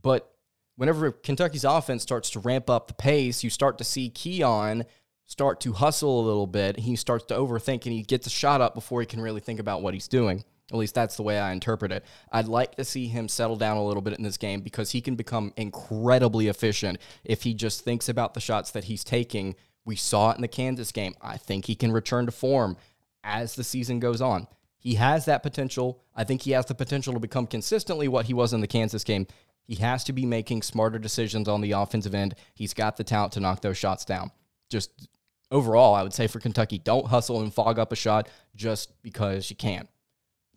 But 0.00 0.30
whenever 0.76 1.10
Kentucky's 1.10 1.64
offense 1.64 2.02
starts 2.02 2.30
to 2.30 2.40
ramp 2.40 2.68
up 2.68 2.88
the 2.88 2.94
pace, 2.94 3.42
you 3.42 3.50
start 3.50 3.78
to 3.78 3.84
see 3.84 4.10
Keion 4.10 4.84
start 5.24 5.60
to 5.60 5.72
hustle 5.72 6.20
a 6.20 6.26
little 6.26 6.46
bit. 6.46 6.78
He 6.78 6.96
starts 6.96 7.24
to 7.26 7.34
overthink 7.34 7.84
and 7.84 7.92
he 7.92 8.02
gets 8.02 8.26
a 8.26 8.30
shot 8.30 8.60
up 8.60 8.74
before 8.74 9.00
he 9.00 9.06
can 9.06 9.20
really 9.20 9.40
think 9.40 9.60
about 9.60 9.82
what 9.82 9.94
he's 9.94 10.08
doing. 10.08 10.44
At 10.70 10.76
least 10.76 10.94
that's 10.94 11.16
the 11.16 11.22
way 11.22 11.38
I 11.38 11.52
interpret 11.52 11.92
it. 11.92 12.04
I'd 12.30 12.46
like 12.46 12.74
to 12.74 12.84
see 12.84 13.06
him 13.06 13.28
settle 13.28 13.56
down 13.56 13.78
a 13.78 13.84
little 13.84 14.02
bit 14.02 14.18
in 14.18 14.22
this 14.22 14.36
game 14.36 14.60
because 14.60 14.90
he 14.90 15.00
can 15.00 15.16
become 15.16 15.54
incredibly 15.56 16.48
efficient 16.48 16.98
if 17.24 17.42
he 17.42 17.54
just 17.54 17.82
thinks 17.82 18.08
about 18.08 18.34
the 18.34 18.40
shots 18.40 18.70
that 18.72 18.84
he's 18.84 19.02
taking. 19.02 19.54
We 19.88 19.96
saw 19.96 20.32
it 20.32 20.36
in 20.36 20.42
the 20.42 20.48
Kansas 20.48 20.92
game. 20.92 21.14
I 21.22 21.38
think 21.38 21.64
he 21.64 21.74
can 21.74 21.92
return 21.92 22.26
to 22.26 22.30
form 22.30 22.76
as 23.24 23.54
the 23.54 23.64
season 23.64 24.00
goes 24.00 24.20
on. 24.20 24.46
He 24.76 24.96
has 24.96 25.24
that 25.24 25.42
potential. 25.42 26.02
I 26.14 26.24
think 26.24 26.42
he 26.42 26.50
has 26.50 26.66
the 26.66 26.74
potential 26.74 27.14
to 27.14 27.18
become 27.18 27.46
consistently 27.46 28.06
what 28.06 28.26
he 28.26 28.34
was 28.34 28.52
in 28.52 28.60
the 28.60 28.66
Kansas 28.66 29.02
game. 29.02 29.26
He 29.62 29.76
has 29.76 30.04
to 30.04 30.12
be 30.12 30.26
making 30.26 30.60
smarter 30.60 30.98
decisions 30.98 31.48
on 31.48 31.62
the 31.62 31.72
offensive 31.72 32.14
end. 32.14 32.34
He's 32.52 32.74
got 32.74 32.98
the 32.98 33.02
talent 33.02 33.32
to 33.32 33.40
knock 33.40 33.62
those 33.62 33.78
shots 33.78 34.04
down. 34.04 34.30
Just 34.68 35.08
overall, 35.50 35.94
I 35.94 36.02
would 36.02 36.12
say 36.12 36.26
for 36.26 36.38
Kentucky, 36.38 36.76
don't 36.76 37.06
hustle 37.06 37.40
and 37.40 37.52
fog 37.52 37.78
up 37.78 37.90
a 37.90 37.96
shot 37.96 38.28
just 38.54 38.92
because 39.00 39.48
you 39.48 39.56
can. 39.56 39.88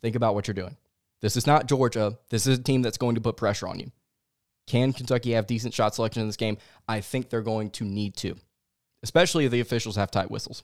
Think 0.02 0.18
about 0.18 0.36
what 0.36 0.46
you're 0.46 0.56
doing. 0.56 0.76
This 1.22 1.38
is 1.38 1.48
not 1.48 1.68
Georgia. 1.68 2.18
This 2.32 2.48
is 2.48 2.60
a 2.60 2.62
team 2.62 2.82
that's 2.82 2.98
going 2.98 3.16
to 3.16 3.22
put 3.22 3.38
pressure 3.38 3.70
on 3.70 3.80
you. 3.80 3.94
Can 4.68 4.92
Kentucky 4.92 5.32
have 5.32 5.48
decent 5.48 5.74
shot 5.74 5.96
selection 5.96 6.22
in 6.22 6.28
this 6.28 6.36
game? 6.36 6.58
I 6.86 7.00
think 7.00 7.30
they're 7.30 7.42
going 7.42 7.70
to 7.72 7.86
need 7.86 8.18
to, 8.18 8.36
especially 9.04 9.46
if 9.46 9.52
the 9.52 9.60
officials 9.60 9.96
have 9.96 10.12
tight 10.12 10.32
whistles. 10.32 10.64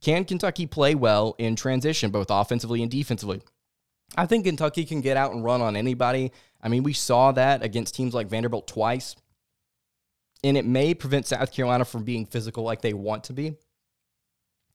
Can 0.00 0.24
Kentucky 0.24 0.66
play 0.66 0.94
well 0.94 1.34
in 1.38 1.56
transition, 1.56 2.10
both 2.10 2.28
offensively 2.30 2.82
and 2.82 2.90
defensively? 2.90 3.42
I 4.16 4.26
think 4.26 4.44
Kentucky 4.44 4.84
can 4.84 5.00
get 5.00 5.16
out 5.16 5.32
and 5.32 5.44
run 5.44 5.60
on 5.60 5.76
anybody. 5.76 6.32
I 6.62 6.68
mean, 6.68 6.82
we 6.82 6.92
saw 6.92 7.32
that 7.32 7.62
against 7.62 7.94
teams 7.94 8.14
like 8.14 8.28
Vanderbilt 8.28 8.66
twice, 8.66 9.14
and 10.42 10.56
it 10.56 10.64
may 10.64 10.94
prevent 10.94 11.26
South 11.26 11.52
Carolina 11.52 11.84
from 11.84 12.04
being 12.04 12.26
physical 12.26 12.64
like 12.64 12.80
they 12.80 12.94
want 12.94 13.24
to 13.24 13.32
be. 13.32 13.56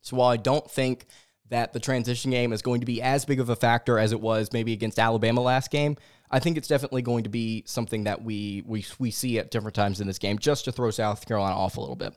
So 0.01 0.17
while 0.17 0.29
I 0.29 0.37
don't 0.37 0.69
think 0.69 1.07
that 1.49 1.73
the 1.73 1.79
transition 1.79 2.31
game 2.31 2.53
is 2.53 2.61
going 2.61 2.79
to 2.79 2.85
be 2.85 3.01
as 3.01 3.25
big 3.25 3.39
of 3.39 3.49
a 3.49 3.55
factor 3.55 3.99
as 3.99 4.11
it 4.11 4.21
was 4.21 4.51
maybe 4.51 4.73
against 4.73 4.99
Alabama 4.99 5.41
last 5.41 5.69
game. 5.69 5.95
I 6.31 6.39
think 6.39 6.57
it's 6.57 6.67
definitely 6.67 7.03
going 7.03 7.23
to 7.23 7.29
be 7.29 7.63
something 7.67 8.05
that 8.05 8.23
we 8.23 8.63
we 8.65 8.85
we 8.97 9.11
see 9.11 9.37
at 9.37 9.51
different 9.51 9.75
times 9.75 10.01
in 10.01 10.07
this 10.07 10.17
game 10.17 10.39
just 10.39 10.65
to 10.65 10.71
throw 10.71 10.89
South 10.91 11.25
Carolina 11.25 11.55
off 11.55 11.77
a 11.77 11.81
little 11.81 11.95
bit. 11.95 12.15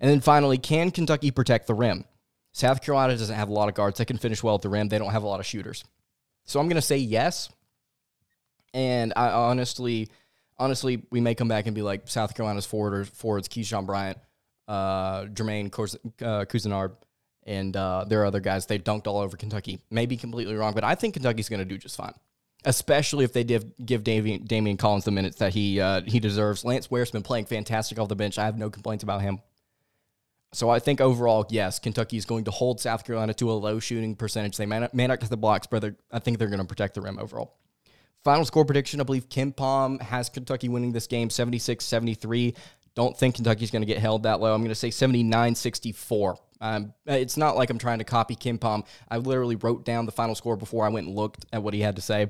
And 0.00 0.10
then 0.10 0.20
finally, 0.20 0.58
can 0.58 0.90
Kentucky 0.90 1.30
protect 1.30 1.66
the 1.66 1.74
rim? 1.74 2.04
South 2.52 2.82
Carolina 2.82 3.16
doesn't 3.16 3.34
have 3.34 3.48
a 3.48 3.52
lot 3.52 3.68
of 3.68 3.74
guards 3.74 3.98
that 3.98 4.06
can 4.06 4.18
finish 4.18 4.42
well 4.42 4.54
at 4.54 4.62
the 4.62 4.68
rim. 4.68 4.88
They 4.88 4.98
don't 4.98 5.10
have 5.10 5.24
a 5.24 5.26
lot 5.26 5.40
of 5.40 5.46
shooters. 5.46 5.84
So 6.44 6.60
I'm 6.60 6.66
going 6.66 6.76
to 6.76 6.82
say 6.82 6.98
yes. 6.98 7.48
And 8.72 9.12
I 9.16 9.30
honestly, 9.30 10.08
honestly, 10.58 11.02
we 11.10 11.20
may 11.20 11.34
come 11.34 11.48
back 11.48 11.66
and 11.66 11.74
be 11.74 11.82
like 11.82 12.08
South 12.08 12.34
Carolina's 12.34 12.66
forwarders, 12.66 13.08
forwards, 13.08 13.48
Keyshawn 13.48 13.86
Bryant, 13.86 14.18
uh, 14.68 15.24
Jermaine 15.24 15.66
uh, 15.66 16.44
Couisnard, 16.44 16.92
and 17.44 17.76
uh, 17.76 18.04
there 18.08 18.22
are 18.22 18.26
other 18.26 18.40
guys 18.40 18.66
they 18.66 18.78
dunked 18.78 19.06
all 19.06 19.18
over 19.18 19.36
Kentucky. 19.36 19.80
Maybe 19.90 20.16
completely 20.16 20.54
wrong, 20.54 20.74
but 20.74 20.84
I 20.84 20.94
think 20.94 21.14
Kentucky's 21.14 21.48
going 21.48 21.60
to 21.60 21.64
do 21.64 21.78
just 21.78 21.96
fine. 21.96 22.14
Especially 22.64 23.24
if 23.24 23.32
they 23.34 23.44
give 23.44 23.64
give 23.84 24.02
Davion, 24.04 24.46
Daimion 24.46 24.78
Collins 24.78 25.04
the 25.04 25.10
minutes 25.10 25.36
that 25.36 25.52
he 25.52 25.80
uh, 25.80 26.00
he 26.06 26.18
deserves. 26.18 26.64
Lance 26.64 26.90
Ware's 26.90 27.10
been 27.10 27.22
playing 27.22 27.44
fantastic 27.44 27.98
off 27.98 28.08
the 28.08 28.16
bench. 28.16 28.38
I 28.38 28.46
have 28.46 28.56
no 28.56 28.70
complaints 28.70 29.04
about 29.04 29.20
him. 29.20 29.40
So 30.54 30.70
I 30.70 30.78
think 30.78 31.00
overall, 31.00 31.46
yes, 31.50 31.80
Kentucky 31.80 32.16
is 32.16 32.24
going 32.24 32.44
to 32.44 32.50
hold 32.52 32.80
South 32.80 33.04
Carolina 33.04 33.34
to 33.34 33.50
a 33.50 33.54
low 33.54 33.80
shooting 33.80 34.14
percentage. 34.14 34.56
They 34.56 34.66
may 34.66 34.78
not, 34.78 34.94
may 34.94 35.06
not 35.06 35.18
get 35.18 35.28
the 35.28 35.36
blocks, 35.36 35.66
but 35.66 35.96
I 36.12 36.20
think 36.20 36.38
they're 36.38 36.48
going 36.48 36.60
to 36.60 36.64
protect 36.64 36.94
the 36.94 37.00
rim 37.00 37.18
overall. 37.18 37.56
Final 38.22 38.44
score 38.44 38.64
prediction, 38.64 39.00
I 39.00 39.04
believe 39.04 39.28
KenPom 39.28 40.00
has 40.00 40.28
Kentucky 40.28 40.68
winning 40.68 40.92
this 40.92 41.06
game 41.06 41.28
76 41.28 41.84
73. 41.84 42.54
Don't 42.94 43.18
think 43.18 43.34
Kentucky's 43.34 43.70
going 43.72 43.82
to 43.82 43.86
get 43.86 43.98
held 43.98 44.22
that 44.22 44.40
low. 44.40 44.54
I'm 44.54 44.60
going 44.60 44.68
to 44.68 44.76
say 44.76 44.90
79 44.90 45.54
64. 45.56 46.38
Um, 46.60 46.94
it's 47.04 47.36
not 47.36 47.56
like 47.56 47.68
I'm 47.68 47.78
trying 47.78 47.98
to 47.98 48.04
copy 48.04 48.36
KenPom. 48.36 48.86
I 49.10 49.18
literally 49.18 49.56
wrote 49.56 49.84
down 49.84 50.06
the 50.06 50.12
final 50.12 50.34
score 50.34 50.56
before 50.56 50.86
I 50.86 50.88
went 50.88 51.08
and 51.08 51.16
looked 51.16 51.44
at 51.52 51.62
what 51.62 51.74
he 51.74 51.80
had 51.80 51.96
to 51.96 52.02
say. 52.02 52.26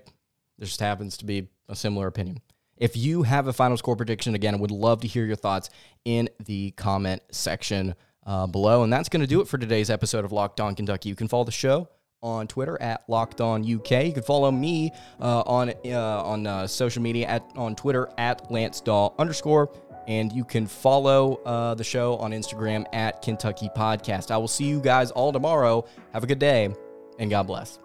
There 0.59 0.67
just 0.67 0.81
happens 0.81 1.19
to 1.19 1.27
be 1.27 1.49
a 1.69 1.77
similar 1.77 2.07
opinion. 2.07 2.41
If 2.77 2.97
you 2.97 3.23
have 3.23 3.47
a 3.47 3.53
final 3.53 3.77
score 3.77 3.95
prediction, 3.95 4.35
again, 4.35 4.55
I 4.55 4.59
would 4.59 4.71
love 4.71 5.03
to 5.03 5.07
hear 5.07 5.25
your 5.25 5.37
thoughts 5.37 5.71
in 6.05 6.29
the 6.45 6.73
comment 6.73 7.23
section 7.31 7.95
uh, 8.27 8.47
below. 8.47 8.83
And 8.83 8.93
that's 8.93 9.09
going 9.09 9.21
to 9.21 9.27
do 9.27 9.41
it 9.41 9.49
for 9.49 9.59
today's 9.59 9.91
episode 9.91 10.25
of 10.25 10.33
Locked 10.33 10.61
On 10.61 10.75
Kentucky. 10.75 11.09
You 11.09 11.17
can 11.17 11.29
follow 11.29 11.45
the 11.45 11.53
show 11.53 11.89
on 12.23 12.47
Twitter 12.47 12.81
at 12.81 13.05
Locked 13.09 13.41
On 13.41 13.61
UK. 13.63 14.07
You 14.07 14.13
can 14.13 14.23
follow 14.23 14.51
me 14.51 14.93
uh, 15.21 15.43
on 15.47 15.73
uh, 15.87 16.23
on 16.23 16.47
uh, 16.47 16.67
social 16.67 17.03
media 17.03 17.27
at 17.27 17.45
on 17.57 17.77
Twitter 17.77 18.09
at 18.19 18.51
Lance 18.51 18.81
Dahl 18.81 19.15
underscore. 19.19 19.71
And 20.07 20.33
you 20.33 20.45
can 20.45 20.67
follow 20.67 21.37
uh, 21.47 21.75
the 21.75 21.85
show 21.85 22.17
on 22.17 22.33
Instagram 22.33 22.85
at 22.93 23.23
Kentucky 23.23 23.71
Podcast. 23.75 24.31
I 24.31 24.37
will 24.37 24.49
see 24.49 24.65
you 24.65 24.81
guys 24.81 25.11
all 25.11 25.33
tomorrow. 25.33 25.87
Have 26.13 26.25
a 26.25 26.27
good 26.27 26.39
day 26.39 26.75
and 27.19 27.31
God 27.31 27.47
bless. 27.47 27.84